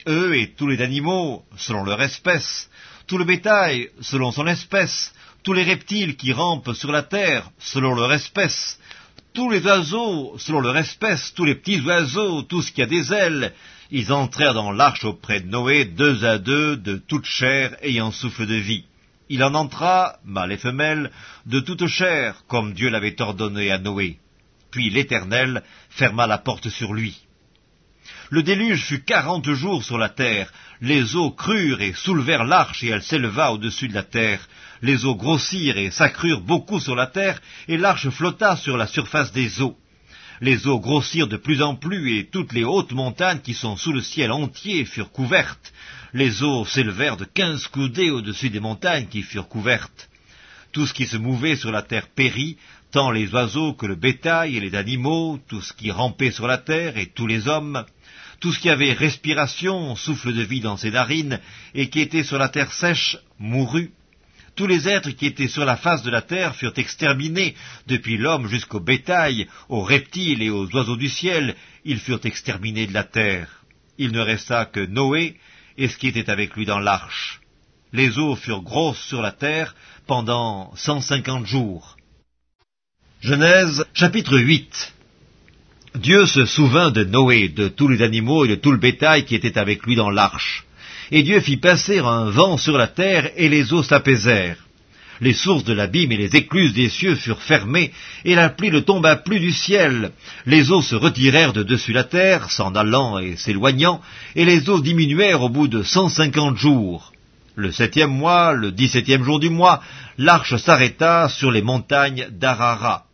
Eux 0.08 0.36
et 0.36 0.54
tous 0.58 0.68
les 0.68 0.82
animaux, 0.82 1.44
selon 1.58 1.84
leur 1.84 2.02
espèce, 2.02 2.70
tout 3.08 3.20
le 3.20 3.24
bétail, 3.24 3.90
selon 4.02 4.32
son 4.32 4.48
espèce, 4.48 5.14
tous 5.44 5.54
les 5.54 5.64
reptiles 5.64 6.16
qui 6.16 6.34
rampent 6.34 6.74
sur 6.74 6.92
la 6.92 7.04
terre, 7.04 7.52
selon 7.60 7.94
leur 7.94 8.12
espèce, 8.12 8.80
tous 9.34 9.50
les 9.52 9.64
oiseaux, 9.66 10.36
selon 10.40 10.60
leur 10.60 10.76
espèce, 10.78 11.34
tous 11.36 11.46
les 11.46 11.56
petits 11.56 11.82
oiseaux, 11.82 12.42
tout 12.42 12.64
ce 12.64 12.72
qui 12.72 12.82
a 12.82 12.88
des 12.88 13.14
ailes, 13.14 13.54
ils 13.92 14.12
entrèrent 14.12 14.56
dans 14.56 14.72
l'arche 14.72 15.06
auprès 15.06 15.40
de 15.42 15.48
Noé, 15.48 15.86
deux 15.86 16.26
à 16.26 16.40
deux, 16.40 16.78
de 16.78 16.98
toute 16.98 17.26
chair 17.26 17.76
ayant 17.84 18.12
souffle 18.12 18.48
de 18.48 18.56
vie. 18.56 18.86
Il 19.28 19.44
en 19.44 19.56
entra, 19.56 20.18
mâle 20.24 20.52
et 20.52 20.58
femelle, 20.58 21.12
de 21.46 21.60
toute 21.60 21.88
chair, 21.88 22.44
comme 22.48 22.74
Dieu 22.74 22.90
l'avait 22.90 23.20
ordonné 23.22 23.72
à 23.72 23.80
Noé. 23.80 24.20
Puis 24.72 24.90
l'Éternel 24.90 25.64
ferma 25.90 26.28
la 26.28 26.38
porte 26.38 26.70
sur 26.70 26.94
lui. 26.94 27.26
Le 28.30 28.44
déluge 28.44 28.84
fut 28.84 29.04
quarante 29.04 29.52
jours 29.52 29.84
sur 29.84 29.98
la 29.98 30.10
terre. 30.10 30.52
Les 30.82 31.16
eaux 31.16 31.32
crurent 31.32 31.82
et 31.82 31.94
soulevèrent 31.94 32.44
l'arche, 32.44 32.84
et 32.84 32.90
elle 32.90 33.02
s'éleva 33.02 33.52
au-dessus 33.52 33.88
de 33.88 33.94
la 33.94 34.04
terre. 34.04 34.48
Les 34.82 35.06
eaux 35.06 35.16
grossirent 35.16 35.78
et 35.78 35.92
s'accrurent 35.92 36.42
beaucoup 36.42 36.80
sur 36.80 36.96
la 36.96 37.08
terre, 37.08 37.42
et 37.68 37.78
l'arche 37.78 38.10
flotta 38.10 38.58
sur 38.58 38.78
la 38.78 38.88
surface 38.88 39.32
des 39.32 39.62
eaux. 39.62 39.78
Les 40.42 40.68
eaux 40.68 40.80
grossirent 40.80 41.28
de 41.28 41.38
plus 41.38 41.62
en 41.62 41.76
plus, 41.76 42.18
et 42.18 42.26
toutes 42.26 42.54
les 42.54 42.64
hautes 42.64 42.92
montagnes 42.92 43.40
qui 43.40 43.54
sont 43.54 43.78
sous 43.78 43.94
le 43.94 44.02
ciel 44.02 44.32
entier 44.32 44.86
furent 44.86 45.12
couvertes. 45.12 45.74
Les 46.14 46.44
eaux 46.44 46.66
s'élevèrent 46.66 47.18
de 47.18 47.26
quinze 47.26 47.68
coudées 47.68 48.10
au-dessus 48.10 48.50
des 48.50 48.60
montagnes 48.60 49.08
qui 49.08 49.22
furent 49.22 49.48
couvertes. 49.48 50.10
Tout 50.72 50.86
ce 50.86 50.94
qui 50.94 51.06
se 51.06 51.18
mouvait 51.18 51.56
sur 51.56 51.72
la 51.72 51.82
terre 51.82 52.08
périt, 52.08 52.58
tant 52.92 53.12
les 53.12 53.30
oiseaux 53.34 53.74
que 53.74 53.86
le 53.86 53.96
bétail 53.96 54.58
et 54.58 54.60
les 54.60 54.76
animaux, 54.76 55.40
tout 55.48 55.62
ce 55.62 55.74
qui 55.74 55.92
rampait 55.92 56.32
sur 56.32 56.48
la 56.48 56.58
terre 56.58 56.98
et 56.98 57.08
tous 57.08 57.28
les 57.28 57.48
hommes, 57.48 57.86
tout 58.40 58.52
ce 58.52 58.60
qui 58.60 58.70
avait 58.70 58.94
respiration, 58.94 59.96
souffle 59.96 60.34
de 60.34 60.42
vie 60.42 60.60
dans 60.60 60.78
ses 60.78 60.92
narines, 60.92 61.40
et 61.74 61.90
qui 61.90 62.02
était 62.02 62.24
sur 62.24 62.38
la 62.38 62.50
terre 62.50 62.72
sèche, 62.74 63.18
mourut. 63.40 63.92
Tous 64.56 64.68
les 64.68 64.88
êtres 64.88 65.10
qui 65.10 65.26
étaient 65.26 65.50
sur 65.50 65.66
la 65.66 65.76
face 65.76 66.04
de 66.04 66.10
la 66.10 66.22
terre 66.22 66.56
furent 66.56 66.78
exterminés, 66.78 67.56
depuis 67.88 68.18
l'homme 68.18 68.48
jusqu'au 68.48 68.80
bétail, 68.80 69.48
aux 69.68 69.84
reptiles 69.84 70.42
et 70.42 70.50
aux 70.50 70.68
oiseaux 70.74 70.96
du 70.96 71.10
ciel, 71.10 71.56
ils 71.84 72.00
furent 72.00 72.22
exterminés 72.24 72.88
de 72.88 72.94
la 72.94 73.04
terre. 73.04 73.64
Il 73.98 74.12
ne 74.12 74.22
resta 74.22 74.66
que 74.66 74.86
Noé 74.86 75.36
et 75.78 75.90
ce 75.90 75.98
qui 75.98 76.08
était 76.08 76.30
avec 76.30 76.56
lui 76.56 76.66
dans 76.66 76.80
l'arche. 76.80 77.42
Les 77.92 78.18
eaux 78.18 78.36
furent 78.36 78.62
grosses 78.62 79.02
sur 79.02 79.22
la 79.22 79.32
terre 79.32 79.76
pendant 80.08 80.74
cent 80.76 81.02
cinquante 81.02 81.46
jours. 81.46 81.98
Genèse 83.22 83.86
chapitre 83.94 84.38
8 84.38 84.94
Dieu 85.96 86.26
se 86.26 86.46
souvint 86.46 86.92
de 86.92 87.04
Noé, 87.06 87.48
de 87.50 87.70
tous 87.70 87.88
les 87.88 88.02
animaux 88.02 88.46
et 88.46 88.50
de 88.50 88.56
tout 88.56 88.72
le 88.72 88.78
bétail 88.78 89.26
qui 89.26 89.36
était 89.36 89.58
avec 89.58 89.86
lui 89.86 89.96
dans 89.96 90.10
l'arche. 90.10 90.65
Et 91.12 91.24
Dieu 91.24 91.40
fit 91.40 91.58
passer 91.58 92.00
un 92.00 92.30
vent 92.30 92.58
sur 92.58 92.78
la 92.78 92.88
terre, 92.88 93.32
et 93.36 93.50
les 93.50 93.74
eaux 93.74 93.84
s'apaisèrent. 93.84 94.58
Les 95.22 95.34
sources 95.34 95.64
de 95.64 95.74
l'abîme 95.74 96.12
et 96.12 96.18
les 96.18 96.36
écluses 96.36 96.74
des 96.74 96.90
cieux 96.90 97.16
furent 97.16 97.42
fermées, 97.42 97.92
et 98.26 98.36
la 98.36 98.50
pluie 98.50 98.72
ne 98.72 98.82
tomba 98.82 99.16
plus 99.16 99.40
du 99.40 99.52
ciel. 99.52 100.12
Les 100.46 100.72
eaux 100.72 100.82
se 100.82 100.96
retirèrent 100.96 101.54
de 101.54 101.64
dessus 101.64 101.94
la 101.94 102.04
terre, 102.04 102.52
s'en 102.52 102.76
allant 102.76 103.20
et 103.20 103.38
s'éloignant, 103.38 104.02
et 104.36 104.46
les 104.46 104.70
eaux 104.70 104.82
diminuèrent 104.82 105.42
au 105.42 105.50
bout 105.50 105.68
de 105.68 105.84
cent 105.84 106.10
cinquante 106.10 106.58
jours. 106.58 107.14
Le 107.56 107.72
septième 107.72 108.12
mois, 108.12 108.52
le 108.52 108.72
dix-septième 108.72 109.24
jour 109.24 109.40
du 109.40 109.50
mois, 109.50 109.82
l'arche 110.18 110.58
s'arrêta 110.58 111.30
sur 111.30 111.52
les 111.52 111.62
montagnes 111.62 112.28
d'Arara. 112.32 113.06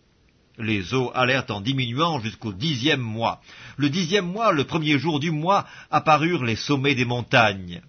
Les 0.61 0.93
eaux 0.93 1.11
allèrent 1.15 1.49
en 1.49 1.59
diminuant 1.59 2.19
jusqu'au 2.19 2.53
dixième 2.53 3.01
mois. 3.01 3.41
Le 3.77 3.89
dixième 3.89 4.27
mois, 4.27 4.51
le 4.51 4.63
premier 4.63 4.99
jour 4.99 5.19
du 5.19 5.31
mois, 5.31 5.65
apparurent 5.89 6.45
les 6.45 6.55
sommets 6.55 6.95
des 6.95 7.05
montagnes. 7.05 7.81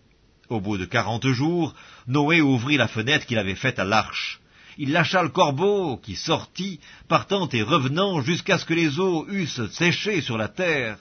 Au 0.48 0.60
bout 0.60 0.78
de 0.78 0.86
quarante 0.86 1.26
jours, 1.28 1.74
Noé 2.06 2.40
ouvrit 2.40 2.78
la 2.78 2.88
fenêtre 2.88 3.26
qu'il 3.26 3.38
avait 3.38 3.54
faite 3.54 3.78
à 3.78 3.84
l'arche. 3.84 4.40
Il 4.78 4.92
lâcha 4.92 5.22
le 5.22 5.28
corbeau, 5.28 5.98
qui 5.98 6.16
sortit, 6.16 6.80
partant 7.08 7.48
et 7.50 7.62
revenant 7.62 8.22
jusqu'à 8.22 8.56
ce 8.56 8.64
que 8.64 8.74
les 8.74 8.98
eaux 8.98 9.26
eussent 9.28 9.70
séché 9.70 10.22
sur 10.22 10.38
la 10.38 10.48
terre. 10.48 10.96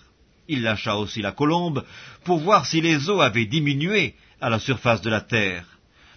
Il 0.49 0.63
lâcha 0.63 0.97
aussi 0.97 1.21
la 1.21 1.31
colombe, 1.31 1.85
pour 2.25 2.39
voir 2.39 2.65
si 2.65 2.81
les 2.81 3.09
eaux 3.09 3.21
avaient 3.21 3.45
diminué 3.45 4.15
à 4.41 4.49
la 4.49 4.59
surface 4.59 5.01
de 5.01 5.09
la 5.09 5.21
terre. 5.21 5.65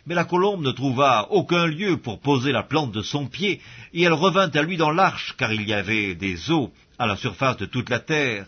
Mais 0.06 0.14
la 0.14 0.24
colombe 0.24 0.62
ne 0.62 0.70
trouva 0.70 1.28
aucun 1.30 1.66
lieu 1.66 1.96
pour 1.96 2.20
poser 2.20 2.52
la 2.52 2.62
plante 2.62 2.92
de 2.92 3.02
son 3.02 3.26
pied, 3.26 3.60
et 3.92 4.02
elle 4.02 4.12
revint 4.12 4.50
à 4.50 4.62
lui 4.62 4.76
dans 4.76 4.90
l'arche, 4.90 5.34
car 5.38 5.52
il 5.52 5.66
y 5.66 5.72
avait 5.72 6.14
des 6.14 6.50
eaux 6.50 6.72
à 6.98 7.06
la 7.06 7.16
surface 7.16 7.56
de 7.56 7.66
toute 7.66 7.88
la 7.88 8.00
terre. 8.00 8.46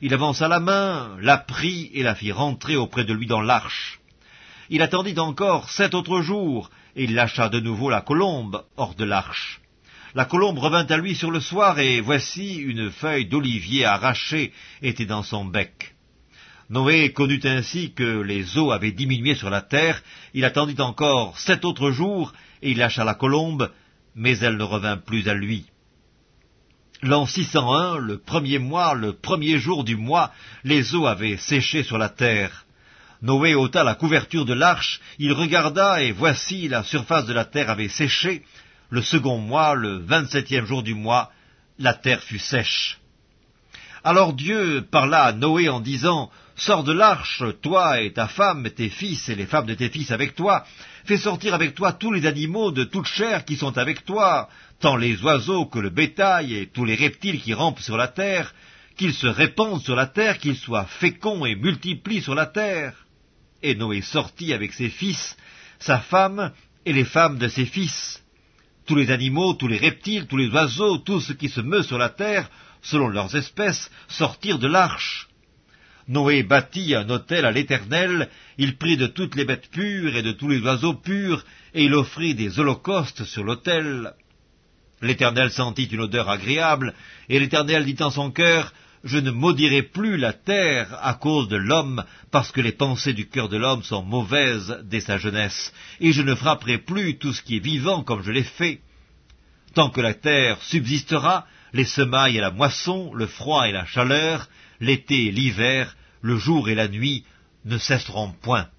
Il 0.00 0.12
avança 0.12 0.48
la 0.48 0.60
main, 0.60 1.16
la 1.20 1.38
prit 1.38 1.90
et 1.94 2.02
la 2.02 2.14
fit 2.14 2.32
rentrer 2.32 2.76
auprès 2.76 3.04
de 3.04 3.12
lui 3.12 3.26
dans 3.26 3.40
l'arche. 3.40 4.00
Il 4.70 4.82
attendit 4.82 5.18
encore 5.18 5.70
sept 5.70 5.94
autres 5.94 6.20
jours, 6.20 6.70
et 6.96 7.04
il 7.04 7.14
lâcha 7.14 7.48
de 7.48 7.60
nouveau 7.60 7.90
la 7.90 8.00
colombe 8.00 8.64
hors 8.76 8.94
de 8.94 9.04
l'arche. 9.04 9.60
La 10.14 10.24
colombe 10.24 10.58
revint 10.58 10.86
à 10.86 10.96
lui 10.96 11.14
sur 11.14 11.30
le 11.30 11.40
soir, 11.40 11.78
et 11.78 12.00
voici 12.00 12.56
une 12.56 12.90
feuille 12.90 13.26
d'olivier 13.26 13.84
arrachée 13.84 14.52
était 14.82 15.06
dans 15.06 15.22
son 15.22 15.44
bec. 15.44 15.94
Noé 16.70 17.12
connut 17.12 17.40
ainsi 17.44 17.92
que 17.92 18.20
les 18.20 18.58
eaux 18.58 18.72
avaient 18.72 18.92
diminué 18.92 19.34
sur 19.34 19.48
la 19.48 19.62
terre, 19.62 20.02
il 20.34 20.44
attendit 20.44 20.80
encore 20.80 21.38
sept 21.38 21.64
autres 21.64 21.90
jours, 21.90 22.34
et 22.60 22.72
il 22.72 22.78
lâcha 22.78 23.04
la 23.04 23.14
colombe, 23.14 23.70
mais 24.14 24.38
elle 24.38 24.58
ne 24.58 24.64
revint 24.64 24.98
plus 24.98 25.28
à 25.28 25.34
lui. 25.34 25.66
L'an 27.02 27.26
601, 27.26 27.98
le 27.98 28.18
premier 28.18 28.58
mois, 28.58 28.94
le 28.94 29.12
premier 29.14 29.58
jour 29.58 29.84
du 29.84 29.96
mois, 29.96 30.32
les 30.64 30.94
eaux 30.94 31.06
avaient 31.06 31.36
séché 31.36 31.84
sur 31.84 31.96
la 31.96 32.08
terre. 32.08 32.66
Noé 33.22 33.54
ôta 33.54 33.82
la 33.82 33.94
couverture 33.94 34.44
de 34.44 34.52
l'arche, 34.52 35.00
il 35.18 35.32
regarda, 35.32 36.02
et 36.02 36.12
voici 36.12 36.68
la 36.68 36.82
surface 36.82 37.26
de 37.26 37.32
la 37.32 37.44
terre 37.44 37.70
avait 37.70 37.88
séché. 37.88 38.42
Le 38.90 39.00
second 39.00 39.38
mois, 39.38 39.74
le 39.74 39.98
vingt-septième 39.98 40.66
jour 40.66 40.82
du 40.82 40.94
mois, 40.94 41.30
la 41.78 41.94
terre 41.94 42.22
fut 42.22 42.38
sèche. 42.38 42.98
Alors 44.04 44.32
Dieu 44.32 44.86
parla 44.90 45.24
à 45.24 45.32
Noé 45.32 45.68
en 45.68 45.80
disant, 45.80 46.30
Sors 46.58 46.82
de 46.82 46.92
l'arche, 46.92 47.44
toi 47.62 48.00
et 48.00 48.12
ta 48.12 48.26
femme, 48.26 48.68
tes 48.70 48.88
fils 48.88 49.28
et 49.28 49.36
les 49.36 49.46
femmes 49.46 49.66
de 49.66 49.74
tes 49.74 49.88
fils 49.88 50.10
avec 50.10 50.34
toi. 50.34 50.66
Fais 51.04 51.16
sortir 51.16 51.54
avec 51.54 51.76
toi 51.76 51.92
tous 51.92 52.10
les 52.10 52.26
animaux 52.26 52.72
de 52.72 52.82
toute 52.82 53.06
chair 53.06 53.44
qui 53.44 53.56
sont 53.56 53.78
avec 53.78 54.04
toi, 54.04 54.48
tant 54.80 54.96
les 54.96 55.22
oiseaux 55.22 55.66
que 55.66 55.78
le 55.78 55.90
bétail 55.90 56.56
et 56.56 56.66
tous 56.66 56.84
les 56.84 56.96
reptiles 56.96 57.40
qui 57.40 57.54
rampent 57.54 57.78
sur 57.78 57.96
la 57.96 58.08
terre, 58.08 58.52
qu'ils 58.96 59.14
se 59.14 59.28
répandent 59.28 59.80
sur 59.80 59.94
la 59.94 60.06
terre, 60.06 60.38
qu'ils 60.38 60.56
soient 60.56 60.86
féconds 60.86 61.46
et 61.46 61.54
multiplient 61.54 62.22
sur 62.22 62.34
la 62.34 62.46
terre. 62.46 63.06
Et 63.62 63.76
Noé 63.76 64.02
sortit 64.02 64.52
avec 64.52 64.72
ses 64.72 64.88
fils, 64.88 65.36
sa 65.78 66.00
femme 66.00 66.50
et 66.84 66.92
les 66.92 67.04
femmes 67.04 67.38
de 67.38 67.46
ses 67.46 67.66
fils. 67.66 68.20
Tous 68.84 68.96
les 68.96 69.12
animaux, 69.12 69.54
tous 69.54 69.68
les 69.68 69.78
reptiles, 69.78 70.26
tous 70.26 70.36
les 70.36 70.48
oiseaux, 70.48 70.98
tout 70.98 71.20
ce 71.20 71.34
qui 71.34 71.48
se 71.48 71.60
meut 71.60 71.84
sur 71.84 71.98
la 71.98 72.08
terre, 72.08 72.50
selon 72.82 73.06
leurs 73.06 73.36
espèces, 73.36 73.92
sortirent 74.08 74.58
de 74.58 74.66
l'arche. 74.66 75.27
Noé 76.08 76.42
bâtit 76.42 76.94
un 76.94 77.08
autel 77.10 77.44
à 77.44 77.52
l'Éternel, 77.52 78.30
il 78.56 78.78
prit 78.78 78.96
de 78.96 79.06
toutes 79.06 79.34
les 79.34 79.44
bêtes 79.44 79.68
pures 79.70 80.16
et 80.16 80.22
de 80.22 80.32
tous 80.32 80.48
les 80.48 80.60
oiseaux 80.60 80.94
purs, 80.94 81.44
et 81.74 81.84
il 81.84 81.94
offrit 81.94 82.34
des 82.34 82.58
holocaustes 82.58 83.24
sur 83.24 83.44
l'autel. 83.44 84.14
L'Éternel 85.02 85.50
sentit 85.50 85.84
une 85.84 86.00
odeur 86.00 86.30
agréable, 86.30 86.94
et 87.28 87.38
l'Éternel 87.38 87.84
dit 87.84 88.02
en 88.02 88.10
son 88.10 88.30
cœur, 88.30 88.72
Je 89.04 89.18
ne 89.18 89.30
maudirai 89.30 89.82
plus 89.82 90.16
la 90.16 90.32
terre 90.32 90.98
à 91.02 91.14
cause 91.14 91.48
de 91.48 91.56
l'homme, 91.56 92.02
parce 92.32 92.50
que 92.52 92.62
les 92.62 92.72
pensées 92.72 93.12
du 93.12 93.28
cœur 93.28 93.48
de 93.48 93.58
l'homme 93.58 93.82
sont 93.82 94.02
mauvaises 94.02 94.78
dès 94.84 95.00
sa 95.00 95.18
jeunesse, 95.18 95.72
et 96.00 96.12
je 96.12 96.22
ne 96.22 96.34
frapperai 96.34 96.78
plus 96.78 97.18
tout 97.18 97.32
ce 97.34 97.42
qui 97.42 97.56
est 97.56 97.64
vivant 97.64 98.02
comme 98.02 98.24
je 98.24 98.32
l'ai 98.32 98.42
fait. 98.42 98.80
Tant 99.74 99.90
que 99.90 100.00
la 100.00 100.14
terre 100.14 100.60
subsistera, 100.62 101.46
les 101.74 101.84
semailles 101.84 102.38
et 102.38 102.40
la 102.40 102.50
moisson, 102.50 103.12
le 103.12 103.26
froid 103.26 103.68
et 103.68 103.72
la 103.72 103.84
chaleur, 103.84 104.48
l'été 104.80 105.30
l'hiver, 105.30 105.96
le 106.20 106.36
jour 106.36 106.68
et 106.68 106.74
la 106.74 106.88
nuit 106.88 107.24
ne 107.64 107.78
cesseront 107.78 108.32
point. 108.32 108.70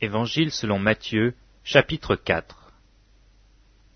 Évangile 0.00 0.50
selon 0.50 0.78
Matthieu, 0.78 1.34
chapitre 1.64 2.16
4 2.16 2.72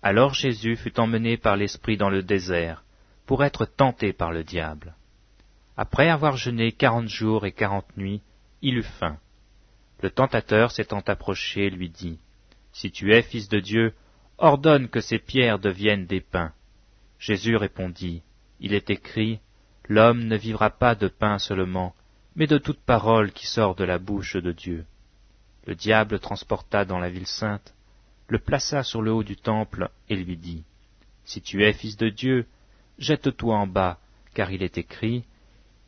Alors 0.01 0.33
Jésus 0.33 0.75
fut 0.75 0.99
emmené 0.99 1.37
par 1.37 1.55
l'Esprit 1.55 1.97
dans 1.97 2.09
le 2.09 2.23
désert, 2.23 2.83
pour 3.25 3.43
être 3.43 3.65
tenté 3.65 4.13
par 4.13 4.31
le 4.31 4.43
diable. 4.43 4.95
Après 5.77 6.09
avoir 6.09 6.37
jeûné 6.37 6.71
quarante 6.71 7.07
jours 7.07 7.45
et 7.45 7.51
quarante 7.51 7.97
nuits, 7.97 8.21
il 8.61 8.77
eut 8.77 8.83
faim. 8.83 9.17
Le 10.01 10.11
tentateur 10.11 10.71
s'étant 10.71 11.03
approché 11.07 11.69
lui 11.69 11.89
dit, 11.89 12.19
Si 12.73 12.91
tu 12.91 13.13
es 13.13 13.21
fils 13.21 13.49
de 13.49 13.59
Dieu, 13.59 13.93
ordonne 14.37 14.87
que 14.89 15.01
ces 15.01 15.19
pierres 15.19 15.59
deviennent 15.59 16.05
des 16.05 16.21
pains. 16.21 16.53
Jésus 17.19 17.55
répondit, 17.55 18.23
Il 18.59 18.73
est 18.73 18.89
écrit, 18.89 19.39
L'homme 19.93 20.23
ne 20.23 20.37
vivra 20.37 20.69
pas 20.69 20.95
de 20.95 21.09
pain 21.09 21.37
seulement, 21.37 21.93
mais 22.37 22.47
de 22.47 22.57
toute 22.57 22.79
parole 22.79 23.33
qui 23.33 23.45
sort 23.45 23.75
de 23.75 23.83
la 23.83 23.97
bouche 23.97 24.37
de 24.37 24.53
Dieu. 24.53 24.85
Le 25.65 25.75
diable 25.75 26.17
transporta 26.19 26.85
dans 26.85 26.97
la 26.97 27.09
ville 27.09 27.27
sainte, 27.27 27.75
le 28.29 28.39
plaça 28.39 28.83
sur 28.83 29.01
le 29.01 29.11
haut 29.11 29.25
du 29.25 29.35
temple 29.35 29.89
et 30.07 30.15
lui 30.15 30.37
dit, 30.37 30.63
Si 31.25 31.41
tu 31.41 31.65
es 31.65 31.73
fils 31.73 31.97
de 31.97 32.07
Dieu, 32.07 32.45
jette-toi 32.99 33.53
en 33.57 33.67
bas, 33.67 33.99
car 34.33 34.49
il 34.53 34.63
est 34.63 34.77
écrit, 34.77 35.25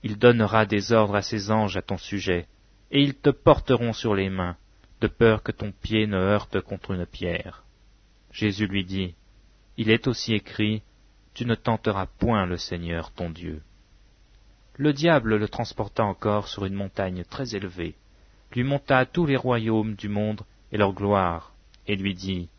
Il 0.03 0.17
donnera 0.17 0.65
des 0.65 0.91
ordres 0.91 1.15
à 1.15 1.21
ses 1.21 1.49
anges 1.49 1.77
à 1.77 1.81
ton 1.81 1.97
sujet, 1.97 2.45
et 2.91 3.01
ils 3.01 3.15
te 3.15 3.29
porteront 3.29 3.93
sur 3.93 4.15
les 4.15 4.29
mains, 4.29 4.57
de 4.99 5.07
peur 5.07 5.43
que 5.43 5.53
ton 5.53 5.71
pied 5.71 6.07
ne 6.07 6.17
heurte 6.17 6.59
contre 6.59 6.91
une 6.91 7.05
pierre. 7.05 7.63
Jésus 8.33 8.67
lui 8.67 8.83
dit, 8.83 9.15
Il 9.77 9.89
est 9.89 10.07
aussi 10.07 10.33
écrit, 10.33 10.83
Tu 11.33 11.45
ne 11.45 11.55
tenteras 11.55 12.07
point 12.07 12.45
le 12.45 12.57
Seigneur 12.57 13.09
ton 13.13 13.29
Dieu. 13.29 13.61
Le 14.75 14.91
diable 14.91 15.35
le 15.35 15.47
transporta 15.47 16.03
encore 16.03 16.47
sur 16.47 16.65
une 16.65 16.73
montagne 16.73 17.23
très 17.29 17.55
élevée, 17.55 17.93
lui 18.53 18.63
monta 18.63 19.05
tous 19.05 19.27
les 19.27 19.37
royaumes 19.37 19.93
du 19.93 20.09
monde 20.09 20.41
et 20.71 20.77
leur 20.77 20.93
gloire, 20.93 21.53
et 21.85 21.95
lui 21.95 22.15
dit, 22.15 22.49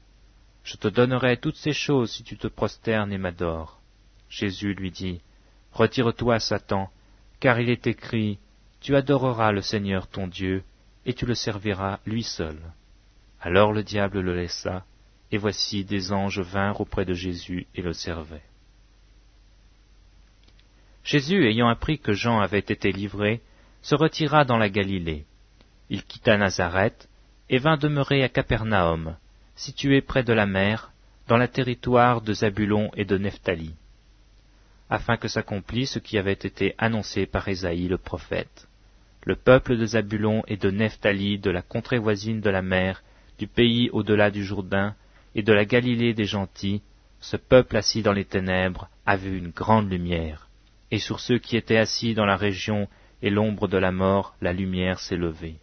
Je 0.63 0.77
te 0.77 0.87
donnerai 0.87 1.39
toutes 1.39 1.57
ces 1.57 1.73
choses 1.73 2.13
si 2.13 2.23
tu 2.23 2.37
te 2.37 2.47
prosternes 2.47 3.13
et 3.13 3.19
m'adores. 3.19 3.81
Jésus 4.29 4.75
lui 4.75 4.93
dit, 4.93 5.23
Retire-toi, 5.73 6.39
Satan, 6.39 6.89
car 7.41 7.59
il 7.59 7.69
est 7.69 7.89
écrit, 7.89 8.39
Tu 8.81 8.95
adoreras 8.95 9.51
le 9.51 9.63
Seigneur 9.63 10.07
ton 10.07 10.29
Dieu, 10.29 10.63
et 11.07 11.15
tu 11.15 11.27
le 11.27 11.35
serviras 11.35 11.99
lui 12.07 12.23
seul. 12.23 12.59
Alors 13.41 13.73
le 13.73 13.83
diable 13.83 14.21
le 14.21 14.37
laissa, 14.37 14.85
et 15.33 15.37
voici 15.37 15.85
des 15.85 16.13
anges 16.13 16.41
vinrent 16.41 16.81
auprès 16.81 17.05
de 17.05 17.13
Jésus 17.13 17.67
et 17.75 17.83
le 17.83 17.93
servaient. 17.93 18.54
Jésus, 21.05 21.47
ayant 21.47 21.69
appris 21.69 21.99
que 21.99 22.15
Jean 22.15 22.41
avait 22.41 22.59
été 22.61 22.91
livré, 22.91 23.43
se 23.83 23.95
retira 23.95 24.47
dans 24.47 24.57
la 24.57 24.71
Galilée. 24.71 25.27
Il 25.91 26.03
quitta 26.03 26.39
Nazareth 26.39 27.11
et 27.51 27.59
vint 27.59 27.77
demeurer 27.77 28.25
à 28.25 28.31
Capernaum, 28.31 29.15
situé 29.55 30.01
près 30.01 30.25
de 30.25 30.33
la 30.33 30.47
mer, 30.47 30.93
dans 31.29 31.37
le 31.37 31.47
territoire 31.47 32.23
de 32.23 32.33
Zabulon 32.33 32.91
et 32.97 33.05
de 33.05 33.19
Nephtali, 33.19 33.75
afin 34.89 35.19
que 35.19 35.29
s'accomplisse 35.29 35.93
ce 35.93 35.99
qui 35.99 36.17
avait 36.17 36.33
été 36.33 36.75
annoncé 36.79 37.27
par 37.27 37.47
Ésaïe 37.49 37.87
le 37.87 37.99
prophète. 37.99 38.67
Le 39.27 39.37
peuple 39.37 39.77
de 39.77 39.85
Zabulon 39.85 40.43
et 40.49 40.57
de 40.57 40.71
Nephtali, 40.71 41.39
de 41.39 41.51
la 41.51 41.61
contrée 41.61 41.99
voisine 41.99 42.41
de 42.41 42.51
la 42.51 42.63
mer, 42.63 43.03
du 43.39 43.47
pays 43.47 43.91
au-delà 43.91 44.31
du 44.31 44.43
Jourdain, 44.43 44.95
et 45.35 45.43
de 45.43 45.53
la 45.53 45.67
Galilée 45.67 46.15
des 46.15 46.25
gentils, 46.25 46.81
ce 47.21 47.37
peuple 47.37 47.77
assis 47.77 48.01
dans 48.01 48.13
les 48.13 48.25
ténèbres 48.25 48.89
a 49.05 49.17
vu 49.17 49.37
une 49.37 49.51
grande 49.51 49.91
lumière 49.91 50.49
et 50.95 51.01
sur 51.01 51.19
ceux 51.19 51.41
qui 51.41 51.57
étaient 51.57 51.77
assis 51.77 52.15
dans 52.15 52.25
la 52.25 52.37
région 52.37 52.87
et 53.21 53.29
l'ombre 53.29 53.67
de 53.67 53.77
la 53.77 53.91
mort, 53.91 54.37
la 54.41 54.53
lumière 54.53 55.01
s'est 55.01 55.17
levée. 55.17 55.57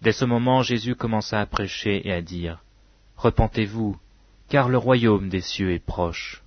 Dès 0.00 0.12
ce 0.12 0.24
moment, 0.24 0.62
Jésus 0.62 0.94
commença 0.94 1.38
à 1.38 1.44
prêcher 1.44 2.08
et 2.08 2.12
à 2.14 2.22
dire, 2.22 2.64
Repentez-vous, 3.18 4.00
car 4.48 4.70
le 4.70 4.78
royaume 4.78 5.28
des 5.28 5.42
cieux 5.42 5.74
est 5.74 5.84
proche. 5.84 6.42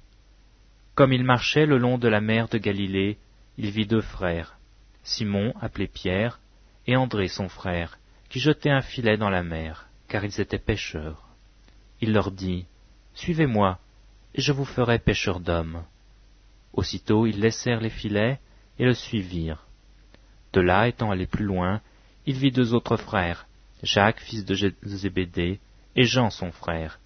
Comme 0.95 1.13
il 1.13 1.24
marchait 1.24 1.67
le 1.67 1.77
long 1.77 2.00
de 2.00 2.07
la 2.07 2.21
mer 2.21 2.47
de 2.47 2.57
Galilée, 2.57 3.19
il 3.59 3.69
vit 3.69 3.85
deux 3.85 4.01
frères, 4.01 4.57
Simon, 5.03 5.53
appelé 5.62 5.85
Pierre, 5.85 6.39
et 6.88 6.95
André 6.95 7.27
son 7.27 7.50
frère, 7.50 8.00
qui 8.29 8.39
jetaient 8.39 8.71
un 8.71 8.81
filet 8.81 9.15
dans 9.15 9.29
la 9.29 9.43
mer, 9.43 9.89
car 10.07 10.25
ils 10.25 10.41
étaient 10.41 10.57
pêcheurs. 10.57 11.29
Il 12.01 12.13
leur 12.13 12.31
dit, 12.31 12.65
Suivez-moi, 13.13 13.77
et 14.33 14.41
je 14.41 14.51
vous 14.51 14.65
ferai 14.65 14.97
pêcheurs 14.97 15.39
d'hommes. 15.39 15.83
Aussitôt 16.75 17.25
ils 17.25 17.39
laissèrent 17.39 17.82
les 17.82 17.89
filets 17.89 18.39
et 18.77 18.86
le 18.86 18.94
suivirent. 18.94 19.65
De 20.53 20.62
là, 20.62 20.88
étant 20.88 21.10
allé 21.10 21.25
plus 21.25 21.46
loin, 21.46 21.82
il 22.25 22.36
vit 22.36 22.51
deux 22.51 22.74
autres 22.74 22.98
frères, 22.98 23.48
Jacques, 23.82 24.20
fils 24.20 24.46
de 24.46 24.55
Zébédée, 24.84 25.60
et 25.96 26.03
Jean, 26.03 26.29
son 26.29 26.51
frère, 26.51 27.00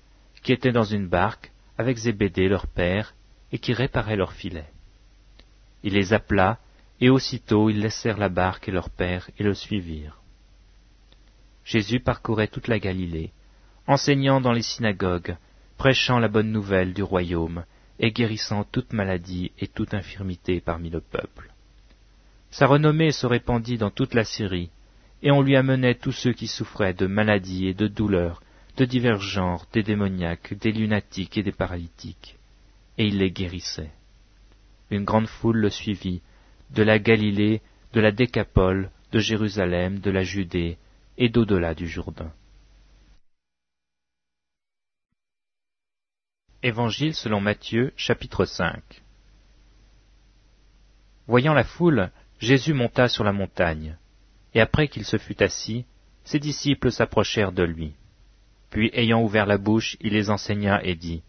qui 0.43 0.51
étaient 0.51 0.71
dans 0.71 0.83
une 0.83 1.07
barque 1.07 1.51
avec 1.77 1.97
Zébédée, 1.97 2.47
leur 2.47 2.67
père, 2.67 3.13
et 3.51 3.59
qui 3.59 3.73
réparaient 3.73 4.15
leurs 4.15 4.33
filets. 4.33 4.71
Il 5.83 5.93
les 5.93 6.13
appela, 6.13 6.59
et 6.99 7.09
aussitôt 7.09 7.69
ils 7.69 7.79
laissèrent 7.79 8.17
la 8.17 8.29
barque 8.29 8.67
et 8.67 8.71
leur 8.71 8.89
père 8.89 9.29
et 9.37 9.43
le 9.43 9.53
suivirent. 9.53 10.19
Jésus 11.63 11.99
parcourait 11.99 12.47
toute 12.47 12.67
la 12.67 12.79
Galilée, 12.79 13.31
enseignant 13.87 14.41
dans 14.41 14.51
les 14.51 14.63
synagogues, 14.63 15.37
prêchant 15.77 16.19
la 16.19 16.27
bonne 16.27 16.51
nouvelle 16.51 16.93
du 16.93 17.03
royaume, 17.03 17.63
et 17.99 18.11
guérissant 18.11 18.63
toute 18.63 18.93
maladie 18.93 19.51
et 19.59 19.67
toute 19.67 19.93
infirmité 19.93 20.61
parmi 20.61 20.89
le 20.89 21.01
peuple. 21.01 21.51
Sa 22.49 22.65
renommée 22.65 23.11
se 23.11 23.27
répandit 23.27 23.77
dans 23.77 23.91
toute 23.91 24.13
la 24.13 24.23
Syrie, 24.23 24.71
et 25.21 25.31
on 25.31 25.41
lui 25.41 25.55
amenait 25.55 25.95
tous 25.95 26.13
ceux 26.13 26.33
qui 26.33 26.47
souffraient 26.47 26.93
de 26.93 27.05
maladies 27.05 27.67
et 27.67 27.73
de 27.73 27.87
douleurs, 27.87 28.41
de 28.77 28.85
divers 28.85 29.19
genres, 29.19 29.65
des 29.73 29.83
démoniaques, 29.83 30.53
des 30.53 30.71
lunatiques 30.71 31.37
et 31.37 31.43
des 31.43 31.51
paralytiques, 31.51 32.37
et 32.97 33.05
il 33.05 33.17
les 33.17 33.31
guérissait. 33.31 33.91
Une 34.89 35.03
grande 35.03 35.27
foule 35.27 35.57
le 35.57 35.69
suivit, 35.69 36.21
de 36.71 36.83
la 36.83 36.97
Galilée, 36.99 37.61
de 37.93 37.99
la 37.99 38.11
Décapole, 38.11 38.89
de 39.11 39.19
Jérusalem, 39.19 39.99
de 39.99 40.11
la 40.11 40.23
Judée, 40.23 40.77
et 41.17 41.29
d'au-delà 41.29 41.75
du 41.75 41.87
Jourdain. 41.87 42.31
Évangile 46.61 47.15
selon 47.15 47.39
Matthieu, 47.39 47.93
chapitre 47.95 48.43
5 48.43 48.83
Voyant 51.25 51.53
la 51.53 51.63
foule, 51.63 52.11
Jésus 52.39 52.73
monta 52.73 53.07
sur 53.07 53.23
la 53.23 53.31
montagne, 53.31 53.97
et 54.53 54.59
après 54.59 54.89
qu'il 54.89 55.05
se 55.05 55.17
fut 55.17 55.41
assis, 55.41 55.85
ses 56.25 56.37
disciples 56.37 56.91
s'approchèrent 56.91 57.53
de 57.53 57.63
lui. 57.63 57.93
Puis, 58.71 58.89
ayant 58.91 59.23
ouvert 59.23 59.45
la 59.45 59.57
bouche, 59.57 59.95
il 60.01 60.11
les 60.11 60.29
enseigna 60.29 60.83
et 60.83 60.95
dit, 60.95 61.23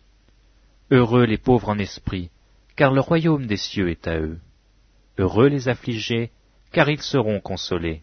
Heureux 0.90 1.26
les 1.26 1.38
pauvres 1.38 1.68
en 1.68 1.78
esprit, 1.78 2.32
car 2.74 2.90
le 2.90 3.00
royaume 3.00 3.46
des 3.46 3.56
cieux 3.56 3.88
est 3.88 4.08
à 4.08 4.18
eux. 4.18 4.40
Heureux 5.16 5.46
les 5.46 5.68
affligés, 5.68 6.32
car 6.72 6.90
ils 6.90 7.02
seront 7.02 7.38
consolés. 7.38 8.02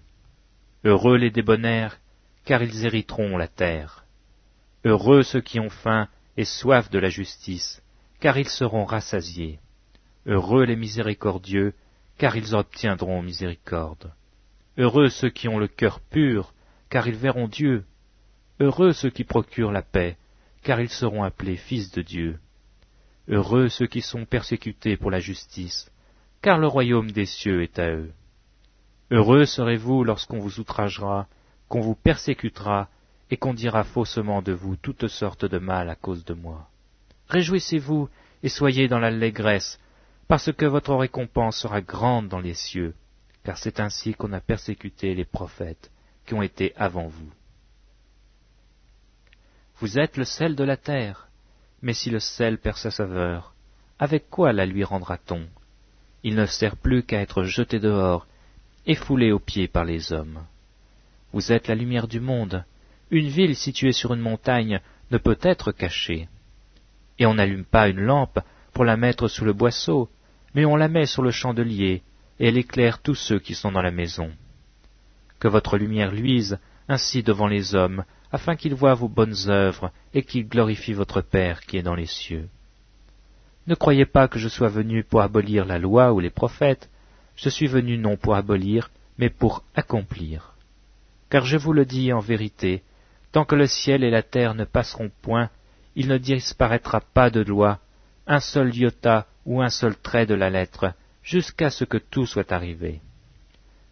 Heureux 0.85 1.17
les 1.17 1.31
débonnaires, 1.31 1.99
car 2.45 2.63
ils 2.63 2.85
hériteront 2.85 3.35
la 3.35 3.49
terre. 3.49 4.05
Heureux 4.85 5.23
ceux 5.23 5.41
qui 5.41 5.59
ont 5.59 5.69
faim 5.69 6.07
et 6.37 6.45
soif 6.45 6.89
de 6.89 6.99
la 6.99 7.09
justice, 7.09 7.81
car 8.19 8.37
ils 8.37 8.47
seront 8.47 8.85
rassasiés. 8.85 9.59
Heureux 10.25 10.63
les 10.63 10.75
miséricordieux, 10.75 11.73
car 12.17 12.35
ils 12.35 12.55
obtiendront 12.55 13.21
miséricorde. 13.21 14.13
Heureux 14.77 15.09
ceux 15.09 15.29
qui 15.29 15.47
ont 15.47 15.57
le 15.57 15.67
cœur 15.67 15.99
pur, 15.99 16.53
car 16.89 17.07
ils 17.07 17.15
verront 17.15 17.47
Dieu. 17.47 17.85
Heureux 18.59 18.93
ceux 18.93 19.09
qui 19.09 19.23
procurent 19.23 19.71
la 19.71 19.81
paix, 19.81 20.17
car 20.63 20.79
ils 20.79 20.89
seront 20.89 21.23
appelés 21.23 21.57
fils 21.57 21.91
de 21.91 22.01
Dieu. 22.01 22.39
Heureux 23.27 23.69
ceux 23.69 23.87
qui 23.87 24.01
sont 24.01 24.25
persécutés 24.25 24.95
pour 24.95 25.11
la 25.11 25.19
justice, 25.19 25.91
car 26.41 26.59
le 26.59 26.67
royaume 26.67 27.11
des 27.11 27.25
cieux 27.25 27.63
est 27.63 27.79
à 27.79 27.89
eux. 27.89 28.11
Heureux 29.11 29.45
serez-vous 29.45 30.03
lorsqu'on 30.03 30.39
vous 30.39 30.59
outragera, 30.59 31.27
qu'on 31.67 31.81
vous 31.81 31.95
persécutera, 31.95 32.89
et 33.29 33.37
qu'on 33.37 33.53
dira 33.53 33.83
faussement 33.83 34.41
de 34.41 34.53
vous 34.53 34.75
toutes 34.75 35.07
sortes 35.07 35.45
de 35.45 35.57
mal 35.57 35.89
à 35.89 35.95
cause 35.95 36.23
de 36.25 36.33
moi. 36.33 36.69
Réjouissez-vous 37.29 38.09
et 38.43 38.49
soyez 38.49 38.87
dans 38.87 38.99
l'allégresse, 38.99 39.79
parce 40.27 40.51
que 40.51 40.65
votre 40.65 40.95
récompense 40.95 41.57
sera 41.57 41.81
grande 41.81 42.27
dans 42.27 42.39
les 42.39 42.53
cieux, 42.53 42.93
car 43.43 43.57
c'est 43.57 43.79
ainsi 43.79 44.13
qu'on 44.13 44.33
a 44.33 44.41
persécuté 44.41 45.13
les 45.13 45.25
prophètes 45.25 45.91
qui 46.25 46.33
ont 46.33 46.41
été 46.41 46.73
avant 46.75 47.07
vous. 47.07 47.31
Vous 49.79 49.99
êtes 49.99 50.17
le 50.17 50.25
sel 50.25 50.55
de 50.55 50.63
la 50.63 50.77
terre, 50.77 51.27
mais 51.81 51.93
si 51.93 52.09
le 52.09 52.19
sel 52.19 52.57
perd 52.57 52.77
sa 52.77 52.91
saveur, 52.91 53.53
avec 53.99 54.29
quoi 54.29 54.53
la 54.53 54.65
lui 54.65 54.83
rendra-t-on? 54.83 55.47
Il 56.23 56.35
ne 56.35 56.45
sert 56.45 56.75
plus 56.75 57.03
qu'à 57.03 57.21
être 57.21 57.43
jeté 57.43 57.79
dehors 57.79 58.27
et 58.85 58.95
foulé 58.95 59.31
aux 59.31 59.39
pieds 59.39 59.67
par 59.67 59.85
les 59.85 60.11
hommes. 60.13 60.43
Vous 61.33 61.51
êtes 61.51 61.67
la 61.67 61.75
lumière 61.75 62.07
du 62.07 62.19
monde. 62.19 62.63
Une 63.09 63.27
ville 63.27 63.55
située 63.55 63.93
sur 63.93 64.13
une 64.13 64.19
montagne 64.19 64.81
ne 65.11 65.17
peut 65.17 65.39
être 65.41 65.71
cachée. 65.71 66.27
Et 67.19 67.25
on 67.25 67.35
n'allume 67.35 67.63
pas 67.63 67.87
une 67.87 68.01
lampe 68.01 68.39
pour 68.73 68.83
la 68.83 68.97
mettre 68.97 69.27
sous 69.27 69.45
le 69.45 69.53
boisseau, 69.53 70.09
mais 70.53 70.65
on 70.65 70.75
la 70.75 70.89
met 70.89 71.05
sur 71.05 71.21
le 71.21 71.31
chandelier, 71.31 72.03
et 72.39 72.47
elle 72.47 72.57
éclaire 72.57 73.01
tous 73.01 73.15
ceux 73.15 73.39
qui 73.39 73.55
sont 73.55 73.71
dans 73.71 73.81
la 73.81 73.91
maison. 73.91 74.31
Que 75.39 75.47
votre 75.47 75.77
lumière 75.77 76.11
luise 76.11 76.59
ainsi 76.89 77.23
devant 77.23 77.47
les 77.47 77.75
hommes, 77.75 78.03
afin 78.31 78.55
qu'ils 78.55 78.75
voient 78.75 78.93
vos 78.93 79.07
bonnes 79.07 79.47
œuvres 79.47 79.91
et 80.13 80.23
qu'ils 80.23 80.47
glorifient 80.47 80.93
votre 80.93 81.21
Père 81.21 81.61
qui 81.61 81.77
est 81.77 81.83
dans 81.83 81.95
les 81.95 82.05
cieux. 82.05 82.49
Ne 83.67 83.75
croyez 83.75 84.05
pas 84.05 84.27
que 84.27 84.39
je 84.39 84.47
sois 84.47 84.69
venu 84.69 85.03
pour 85.03 85.21
abolir 85.21 85.65
la 85.65 85.79
loi 85.79 86.13
ou 86.13 86.19
les 86.19 86.29
prophètes, 86.29 86.89
je 87.35 87.49
suis 87.49 87.67
venu 87.67 87.97
non 87.97 88.17
pour 88.17 88.35
abolir, 88.35 88.89
mais 89.17 89.29
pour 89.29 89.63
accomplir. 89.75 90.53
Car 91.29 91.45
je 91.45 91.57
vous 91.57 91.73
le 91.73 91.85
dis 91.85 92.11
en 92.13 92.19
vérité, 92.19 92.83
tant 93.31 93.45
que 93.45 93.55
le 93.55 93.67
ciel 93.67 94.03
et 94.03 94.09
la 94.09 94.23
terre 94.23 94.55
ne 94.55 94.65
passeront 94.65 95.11
point, 95.21 95.49
il 95.95 96.07
ne 96.07 96.17
disparaîtra 96.17 97.01
pas 97.01 97.29
de 97.29 97.41
loi, 97.41 97.79
un 98.27 98.39
seul 98.39 98.75
iota 98.75 99.27
ou 99.45 99.61
un 99.61 99.69
seul 99.69 99.95
trait 99.95 100.25
de 100.25 100.35
la 100.35 100.49
lettre, 100.49 100.93
jusqu'à 101.23 101.69
ce 101.69 101.85
que 101.85 101.97
tout 101.97 102.25
soit 102.25 102.51
arrivé. 102.51 103.01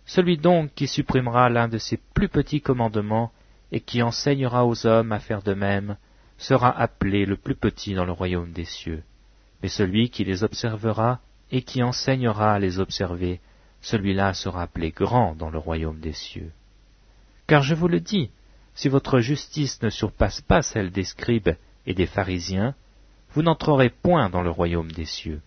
Celui 0.05 0.37
donc 0.37 0.73
qui 0.73 0.87
supprimera 0.87 1.49
l'un 1.49 1.67
de 1.67 1.77
ces 1.77 1.97
plus 2.13 2.29
petits 2.29 2.61
commandements 2.61 3.31
et 3.71 3.81
qui 3.81 4.03
enseignera 4.03 4.65
aux 4.65 4.85
hommes 4.85 5.11
à 5.11 5.19
faire 5.19 5.41
de 5.41 5.53
même, 5.53 5.97
sera 6.37 6.69
appelé 6.69 7.25
le 7.25 7.37
plus 7.37 7.55
petit 7.55 7.93
dans 7.93 8.05
le 8.05 8.11
royaume 8.11 8.51
des 8.51 8.65
cieux. 8.65 9.03
Mais 9.63 9.69
celui 9.69 10.09
qui 10.09 10.23
les 10.23 10.43
observera 10.43 11.19
et 11.51 11.61
qui 11.61 11.81
enseignera 11.81 12.53
à 12.53 12.59
les 12.59 12.79
observer, 12.79 13.39
celui-là 13.81 14.33
sera 14.33 14.63
appelé 14.63 14.91
grand 14.91 15.35
dans 15.35 15.49
le 15.49 15.57
royaume 15.57 15.99
des 15.99 16.13
cieux. 16.13 16.51
Car 17.47 17.61
je 17.63 17.75
vous 17.75 17.87
le 17.87 17.99
dis, 17.99 18.31
si 18.75 18.89
votre 18.89 19.19
justice 19.19 19.81
ne 19.81 19.89
surpasse 19.89 20.41
pas 20.41 20.61
celle 20.61 20.91
des 20.91 21.05
scribes 21.05 21.55
et 21.87 21.93
des 21.93 22.05
pharisiens, 22.05 22.75
vous 23.31 23.41
n'entrerez 23.41 23.89
point 23.89 24.29
dans 24.29 24.41
le 24.41 24.49
royaume 24.49 24.91
des 24.91 25.05
cieux. 25.05 25.41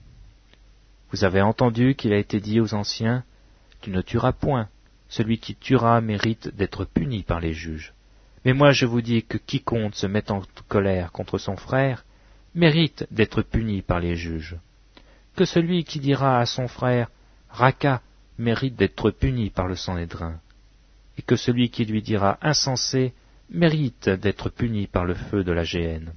Vous 1.11 1.25
avez 1.25 1.41
entendu 1.41 1.95
qu'il 1.95 2.12
a 2.12 2.19
été 2.19 2.41
dit 2.41 2.61
aux 2.61 2.75
anciens, 2.75 3.25
Tu 3.81 3.91
ne 3.91 4.03
tueras 4.03 4.33
point, 4.33 4.69
celui 5.09 5.38
qui 5.38 5.55
tuera 5.55 6.01
mérite 6.01 6.55
d'être 6.55 6.85
puni 6.85 7.23
par 7.23 7.41
les 7.41 7.53
juges. 7.55 7.95
Mais 8.45 8.53
moi 8.53 8.73
je 8.73 8.87
vous 8.87 9.03
dis 9.03 9.23
que 9.23 9.38
quiconque 9.38 9.95
se 9.95 10.07
met 10.07 10.31
en 10.31 10.43
colère 10.69 11.12
contre 11.12 11.38
son 11.38 11.57
frère 11.57 12.05
mérite 12.55 13.07
d'être 13.11 13.43
puni 13.43 13.83
par 13.83 14.01
les 14.01 14.17
juges. 14.17 14.57
Que 15.37 15.45
celui 15.45 15.85
qui 15.85 16.01
dira 16.01 16.41
à 16.41 16.47
son 16.47 16.67
frère 16.67 17.09
Raka 17.51 18.03
mérite 18.38 18.77
d'être 18.77 19.11
puni 19.11 19.51
par 19.51 19.67
le 19.67 19.77
Sanhédrin, 19.77 20.41
et 21.18 21.22
que 21.22 21.37
celui 21.37 21.68
qui 21.68 21.85
lui 21.85 22.00
dira 22.00 22.38
insensé 22.42 23.12
mérite 23.50 24.09
d'être 24.09 24.50
puni 24.50 24.87
par 24.87 25.04
le 25.04 25.14
feu 25.14 25.42
de 25.42 25.52
la 25.52 25.64
géhenne. 25.64 26.12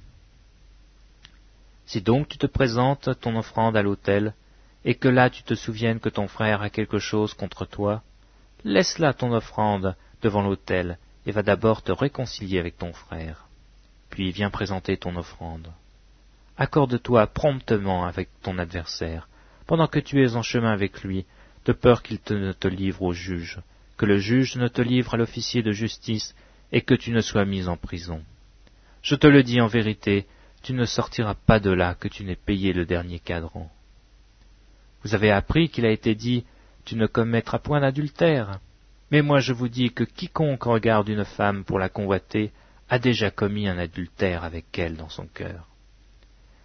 Si 1.86 2.00
donc 2.00 2.28
tu 2.28 2.38
te 2.38 2.46
présentes 2.46 3.10
ton 3.20 3.36
offrande 3.36 3.76
à 3.76 3.82
l'autel, 3.82 4.34
et 4.84 4.94
que 4.94 5.08
là 5.08 5.28
tu 5.28 5.42
te 5.42 5.54
souviennes 5.54 6.00
que 6.00 6.08
ton 6.08 6.28
frère 6.28 6.62
a 6.62 6.70
quelque 6.70 6.98
chose 6.98 7.34
contre 7.34 7.64
toi, 7.66 8.02
laisse 8.64 8.98
là 8.98 9.12
ton 9.12 9.32
offrande 9.32 9.96
devant 10.22 10.42
l'autel, 10.42 10.98
et 11.26 11.32
va 11.32 11.42
d'abord 11.42 11.82
te 11.82 11.92
réconcilier 11.92 12.58
avec 12.58 12.78
ton 12.78 12.92
frère. 12.92 13.46
Puis 14.10 14.30
viens 14.30 14.50
présenter 14.50 14.96
ton 14.96 15.16
offrande. 15.16 15.72
Accorde-toi 16.56 17.26
promptement 17.28 18.04
avec 18.04 18.28
ton 18.42 18.58
adversaire, 18.58 19.28
pendant 19.66 19.88
que 19.88 19.98
tu 19.98 20.22
es 20.22 20.36
en 20.36 20.42
chemin 20.42 20.72
avec 20.72 21.02
lui, 21.02 21.24
de 21.64 21.72
peur 21.72 22.02
qu'il 22.02 22.18
ne 22.30 22.52
te 22.52 22.68
livre 22.68 23.02
au 23.02 23.12
juge, 23.12 23.60
que 24.02 24.06
le 24.06 24.18
juge 24.18 24.56
ne 24.56 24.66
te 24.66 24.82
livre 24.82 25.14
à 25.14 25.16
l'officier 25.16 25.62
de 25.62 25.70
justice, 25.70 26.34
et 26.72 26.80
que 26.80 26.94
tu 26.94 27.12
ne 27.12 27.20
sois 27.20 27.44
mis 27.44 27.68
en 27.68 27.76
prison. 27.76 28.20
Je 29.00 29.14
te 29.14 29.28
le 29.28 29.44
dis 29.44 29.60
en 29.60 29.68
vérité, 29.68 30.26
tu 30.60 30.72
ne 30.72 30.86
sortiras 30.86 31.36
pas 31.36 31.60
de 31.60 31.70
là 31.70 31.94
que 31.94 32.08
tu 32.08 32.24
n'aies 32.24 32.34
payé 32.34 32.72
le 32.72 32.84
dernier 32.84 33.20
cadran. 33.20 33.70
Vous 35.04 35.14
avez 35.14 35.30
appris 35.30 35.68
qu'il 35.68 35.86
a 35.86 35.92
été 35.92 36.16
dit 36.16 36.44
Tu 36.84 36.96
ne 36.96 37.06
commettras 37.06 37.60
point 37.60 37.80
d'adultère. 37.80 38.58
Mais 39.12 39.22
moi 39.22 39.38
je 39.38 39.52
vous 39.52 39.68
dis 39.68 39.92
que 39.92 40.02
quiconque 40.02 40.64
regarde 40.64 41.08
une 41.08 41.24
femme 41.24 41.62
pour 41.62 41.78
la 41.78 41.88
convoiter 41.88 42.50
a 42.88 42.98
déjà 42.98 43.30
commis 43.30 43.68
un 43.68 43.78
adultère 43.78 44.42
avec 44.42 44.76
elle 44.80 44.96
dans 44.96 45.10
son 45.10 45.28
cœur. 45.28 45.68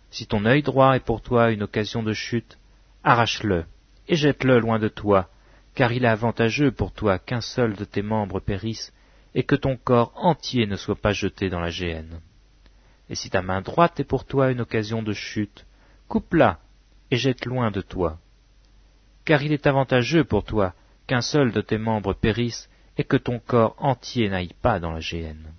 Si 0.10 0.26
ton 0.26 0.43
œil 0.45 0.63
droit 0.63 0.95
est 0.95 1.06
pour 1.06 1.21
toi 1.21 1.52
une 1.52 1.62
occasion 1.62 2.02
de 2.02 2.13
chute, 2.13 2.58
arrache-le 3.04 3.65
et 4.08 4.15
jette-le 4.15 4.60
loin 4.60 4.80
de 4.80 4.88
toi, 4.88 5.30
car 5.78 5.94
il 5.94 6.06
est 6.06 6.08
avantageux 6.08 6.72
pour 6.72 6.92
toi 6.92 7.20
qu'un 7.20 7.40
seul 7.40 7.76
de 7.76 7.86
tes 7.86 8.02
membres 8.02 8.40
périsse 8.40 8.92
et 9.36 9.44
que 9.44 9.54
ton 9.54 9.78
corps 9.78 10.12
entier 10.16 10.66
ne 10.66 10.76
soit 10.76 10.96
pas 10.96 11.12
jeté 11.12 11.52
dans 11.52 11.60
la 11.60 11.70
géhenne. 11.70 12.20
Et 13.12 13.16
si 13.16 13.30
ta 13.30 13.44
main 13.44 13.62
droite 13.62 14.00
est 14.00 14.04
pour 14.04 14.26
toi 14.26 14.50
une 14.50 14.62
occasion 14.62 15.04
de 15.04 15.13
chute, 15.13 15.68
coupe-la 16.08 16.58
et 17.12 17.18
jette 17.18 17.46
loin 17.46 17.70
de 17.70 17.82
toi. 17.82 18.18
Car 19.24 19.44
il 19.44 19.54
est 19.54 19.68
avantageux 19.68 20.24
pour 20.24 20.44
toi 20.44 20.74
qu'un 21.06 21.22
seul 21.22 21.52
de 21.52 21.62
tes 21.62 21.78
membres 21.78 22.16
périsse 22.16 22.72
et 22.98 23.04
que 23.04 23.18
ton 23.18 23.38
corps 23.38 23.76
entier 23.78 24.30
n'aille 24.30 24.56
pas 24.63 24.80
dans 24.80 24.94
la 24.94 25.00
géhenne. 25.00 25.54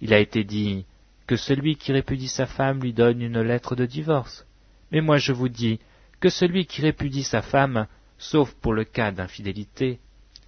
Il 0.00 0.14
a 0.14 0.20
été 0.20 0.42
dit 0.42 0.86
que 1.26 1.36
celui 1.36 1.76
qui 1.76 1.92
répudie 1.92 2.28
sa 2.28 2.46
femme 2.46 2.80
lui 2.80 2.94
donne 2.94 3.20
une 3.20 3.42
lettre 3.42 3.76
de 3.76 3.84
divorce. 3.84 4.46
Mais 4.90 5.02
moi 5.02 5.18
je 5.18 5.34
vous 5.34 5.50
dis 5.50 5.80
que 6.18 6.30
celui 6.30 6.64
qui 6.64 6.80
répudie 6.80 7.24
sa 7.24 7.42
femme, 7.42 7.86
sauf 8.18 8.52
pour 8.54 8.74
le 8.74 8.84
cas 8.84 9.12
d'infidélité, 9.12 10.00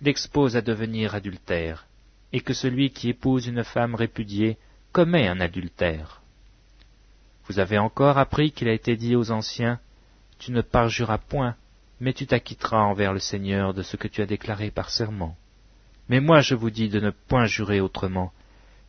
l'expose 0.03 0.57
à 0.57 0.61
devenir 0.61 1.15
adultère, 1.15 1.87
et 2.33 2.41
que 2.41 2.53
celui 2.53 2.91
qui 2.91 3.09
épouse 3.09 3.47
une 3.47 3.65
femme 3.65 3.95
répudiée 3.95 4.59
commet 4.93 5.29
un 5.29 5.41
adultère. 5.41 6.21
Vous 7.47 7.59
avez 7.59 7.79
encore 7.79 8.19
appris 8.19 8.53
qu'il 8.53 8.69
a 8.69 8.73
été 8.73 8.97
dit 8.97 9.17
aux 9.17 9.31
anciens, 9.31 9.81
Tu 10.39 10.53
ne 10.53 10.63
parjuras 10.63 11.19
point, 11.19 11.57
mais 12.01 12.13
tu 12.13 12.27
t'acquitteras 12.27 12.83
envers 12.83 13.13
le 13.13 13.19
Seigneur 13.19 13.75
de 13.75 13.83
ce 13.83 13.97
que 13.97 14.09
tu 14.09 14.23
as 14.23 14.27
déclaré 14.27 14.71
par 14.71 14.91
serment. 14.91 15.37
Mais 16.09 16.21
moi 16.21 16.41
je 16.41 16.55
vous 16.55 16.71
dis 16.71 16.89
de 16.89 16.99
ne 16.99 17.11
point 17.11 17.47
jurer 17.47 17.81
autrement, 17.81 18.33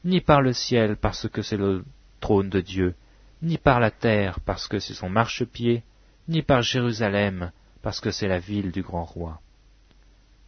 ni 0.06 0.22
par 0.22 0.42
le 0.42 0.54
ciel 0.54 0.96
parce 0.96 1.28
que 1.28 1.42
c'est 1.42 1.58
le 1.58 1.84
trône 2.20 2.50
de 2.50 2.62
Dieu, 2.62 2.96
ni 3.42 3.58
par 3.58 3.80
la 3.80 3.92
terre 3.92 4.40
parce 4.40 4.68
que 4.68 4.80
c'est 4.80 4.94
son 4.94 5.10
marchepied, 5.10 5.84
ni 6.28 6.42
par 6.42 6.62
Jérusalem 6.62 7.52
parce 7.82 8.00
que 8.00 8.12
c'est 8.12 8.28
la 8.28 8.40
ville 8.40 8.72
du 8.72 8.84
grand 8.84 9.06
roi. 9.06 9.42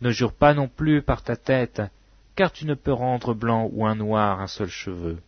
Ne 0.01 0.11
jure 0.11 0.33
pas 0.33 0.53
non 0.53 0.67
plus 0.67 1.01
par 1.01 1.23
ta 1.23 1.35
tête, 1.35 1.81
car 2.35 2.51
tu 2.51 2.65
ne 2.65 2.73
peux 2.73 2.93
rendre 2.93 3.33
blanc 3.33 3.69
ou 3.71 3.85
un 3.85 3.95
noir 3.95 4.39
un 4.39 4.47
seul 4.47 4.69
cheveu. 4.69 5.21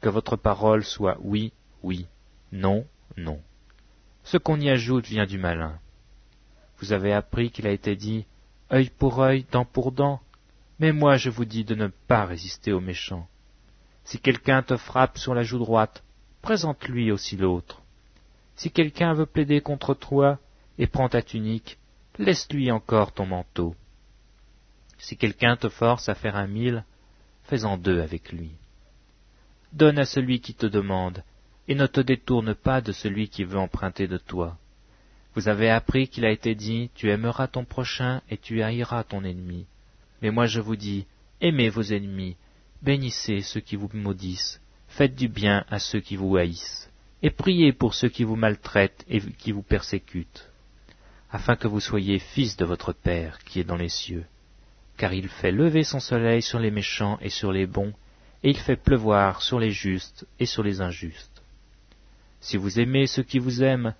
Que 0.00 0.08
votre 0.08 0.36
parole 0.36 0.84
soit 0.84 1.18
oui, 1.20 1.52
oui, 1.82 2.06
non, 2.52 2.86
non. 3.16 3.40
Ce 4.24 4.36
qu'on 4.36 4.60
y 4.60 4.70
ajoute 4.70 5.06
vient 5.06 5.26
du 5.26 5.38
malin. 5.38 5.78
Vous 6.78 6.92
avez 6.92 7.12
appris 7.12 7.50
qu'il 7.50 7.66
a 7.66 7.72
été 7.72 7.96
dit 7.96 8.26
œil 8.72 8.90
pour 8.90 9.20
œil, 9.20 9.44
dent 9.50 9.64
pour 9.64 9.90
dent, 9.90 10.20
mais 10.78 10.92
moi 10.92 11.16
je 11.16 11.30
vous 11.30 11.44
dis 11.44 11.64
de 11.64 11.74
ne 11.74 11.88
pas 11.88 12.24
résister 12.24 12.72
aux 12.72 12.80
méchants. 12.80 13.26
Si 14.04 14.18
quelqu'un 14.18 14.62
te 14.62 14.76
frappe 14.76 15.18
sur 15.18 15.34
la 15.34 15.42
joue 15.42 15.58
droite, 15.58 16.04
présente-lui 16.42 17.10
aussi 17.10 17.36
l'autre. 17.36 17.82
Si 18.54 18.70
quelqu'un 18.70 19.12
veut 19.12 19.26
plaider 19.26 19.60
contre 19.60 19.94
toi 19.94 20.38
et 20.78 20.86
prend 20.86 21.08
ta 21.08 21.22
tunique, 21.22 21.78
laisse-lui 22.18 22.70
encore 22.70 23.12
ton 23.12 23.26
manteau. 23.26 23.74
Si 24.98 25.16
quelqu'un 25.16 25.56
te 25.56 25.68
force 25.68 26.08
à 26.08 26.14
faire 26.14 26.36
un 26.36 26.46
mille, 26.46 26.84
fais-en 27.44 27.76
deux 27.76 28.00
avec 28.00 28.32
lui. 28.32 28.50
Donne 29.72 29.98
à 29.98 30.04
celui 30.04 30.40
qui 30.40 30.54
te 30.54 30.66
demande, 30.66 31.22
et 31.68 31.74
ne 31.74 31.86
te 31.86 32.00
détourne 32.00 32.54
pas 32.54 32.80
de 32.80 32.92
celui 32.92 33.28
qui 33.28 33.44
veut 33.44 33.58
emprunter 33.58 34.08
de 34.08 34.18
toi. 34.18 34.56
Vous 35.34 35.48
avez 35.48 35.70
appris 35.70 36.08
qu'il 36.08 36.24
a 36.24 36.30
été 36.30 36.54
dit, 36.54 36.90
tu 36.94 37.10
aimeras 37.10 37.46
ton 37.46 37.64
prochain 37.64 38.22
et 38.30 38.38
tu 38.38 38.62
haïras 38.62 39.04
ton 39.04 39.22
ennemi. 39.22 39.66
Mais 40.22 40.30
moi 40.30 40.46
je 40.46 40.60
vous 40.60 40.76
dis, 40.76 41.06
aimez 41.40 41.68
vos 41.68 41.82
ennemis, 41.82 42.36
bénissez 42.82 43.42
ceux 43.42 43.60
qui 43.60 43.76
vous 43.76 43.90
maudissent, 43.92 44.60
faites 44.88 45.14
du 45.14 45.28
bien 45.28 45.64
à 45.68 45.78
ceux 45.78 46.00
qui 46.00 46.16
vous 46.16 46.36
haïssent, 46.36 46.90
et 47.22 47.30
priez 47.30 47.72
pour 47.72 47.94
ceux 47.94 48.08
qui 48.08 48.24
vous 48.24 48.36
maltraitent 48.36 49.04
et 49.08 49.20
qui 49.20 49.52
vous 49.52 49.62
persécutent, 49.62 50.50
afin 51.30 51.56
que 51.56 51.68
vous 51.68 51.80
soyez 51.80 52.18
fils 52.18 52.56
de 52.56 52.64
votre 52.64 52.92
Père 52.92 53.38
qui 53.44 53.60
est 53.60 53.64
dans 53.64 53.76
les 53.76 53.88
cieux. 53.88 54.24
Car 54.96 55.12
il 55.12 55.28
fait 55.28 55.52
lever 55.52 55.84
son 55.84 56.00
soleil 56.00 56.42
sur 56.42 56.58
les 56.58 56.70
méchants 56.70 57.18
et 57.20 57.28
sur 57.28 57.52
les 57.52 57.66
bons, 57.66 57.92
et 58.42 58.50
il 58.50 58.56
fait 58.56 58.76
pleuvoir 58.76 59.42
sur 59.42 59.58
les 59.58 59.70
justes 59.70 60.26
et 60.38 60.46
sur 60.46 60.62
les 60.62 60.80
injustes. 60.80 61.42
Si 62.40 62.56
vous 62.56 62.78
aimez 62.78 63.06
ceux 63.06 63.22
qui 63.22 63.38
vous 63.38 63.62
aiment, 63.62 63.94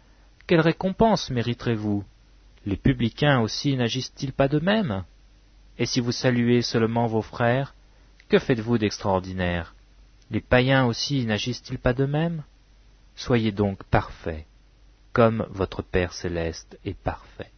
quelle 0.46 0.60
récompense 0.60 1.30
mériterez-vous? 1.30 2.04
Les 2.66 2.76
publicains 2.76 3.40
aussi 3.40 3.76
n'agissent-ils 3.76 4.32
pas 4.32 4.48
de 4.48 4.58
même? 4.58 5.04
Et 5.78 5.86
si 5.86 6.00
vous 6.00 6.12
saluez 6.12 6.62
seulement 6.62 7.06
vos 7.06 7.22
frères, 7.22 7.74
que 8.28 8.38
faites-vous 8.38 8.78
d'extraordinaire? 8.78 9.74
Les 10.30 10.40
païens 10.40 10.84
aussi 10.84 11.24
n'agissent-ils 11.24 11.78
pas 11.78 11.94
de 11.94 12.04
même? 12.04 12.42
Soyez 13.16 13.52
donc 13.52 13.82
parfaits, 13.84 14.44
comme 15.12 15.46
votre 15.50 15.82
Père 15.82 16.12
céleste 16.12 16.78
est 16.84 16.98
parfait. 16.98 17.52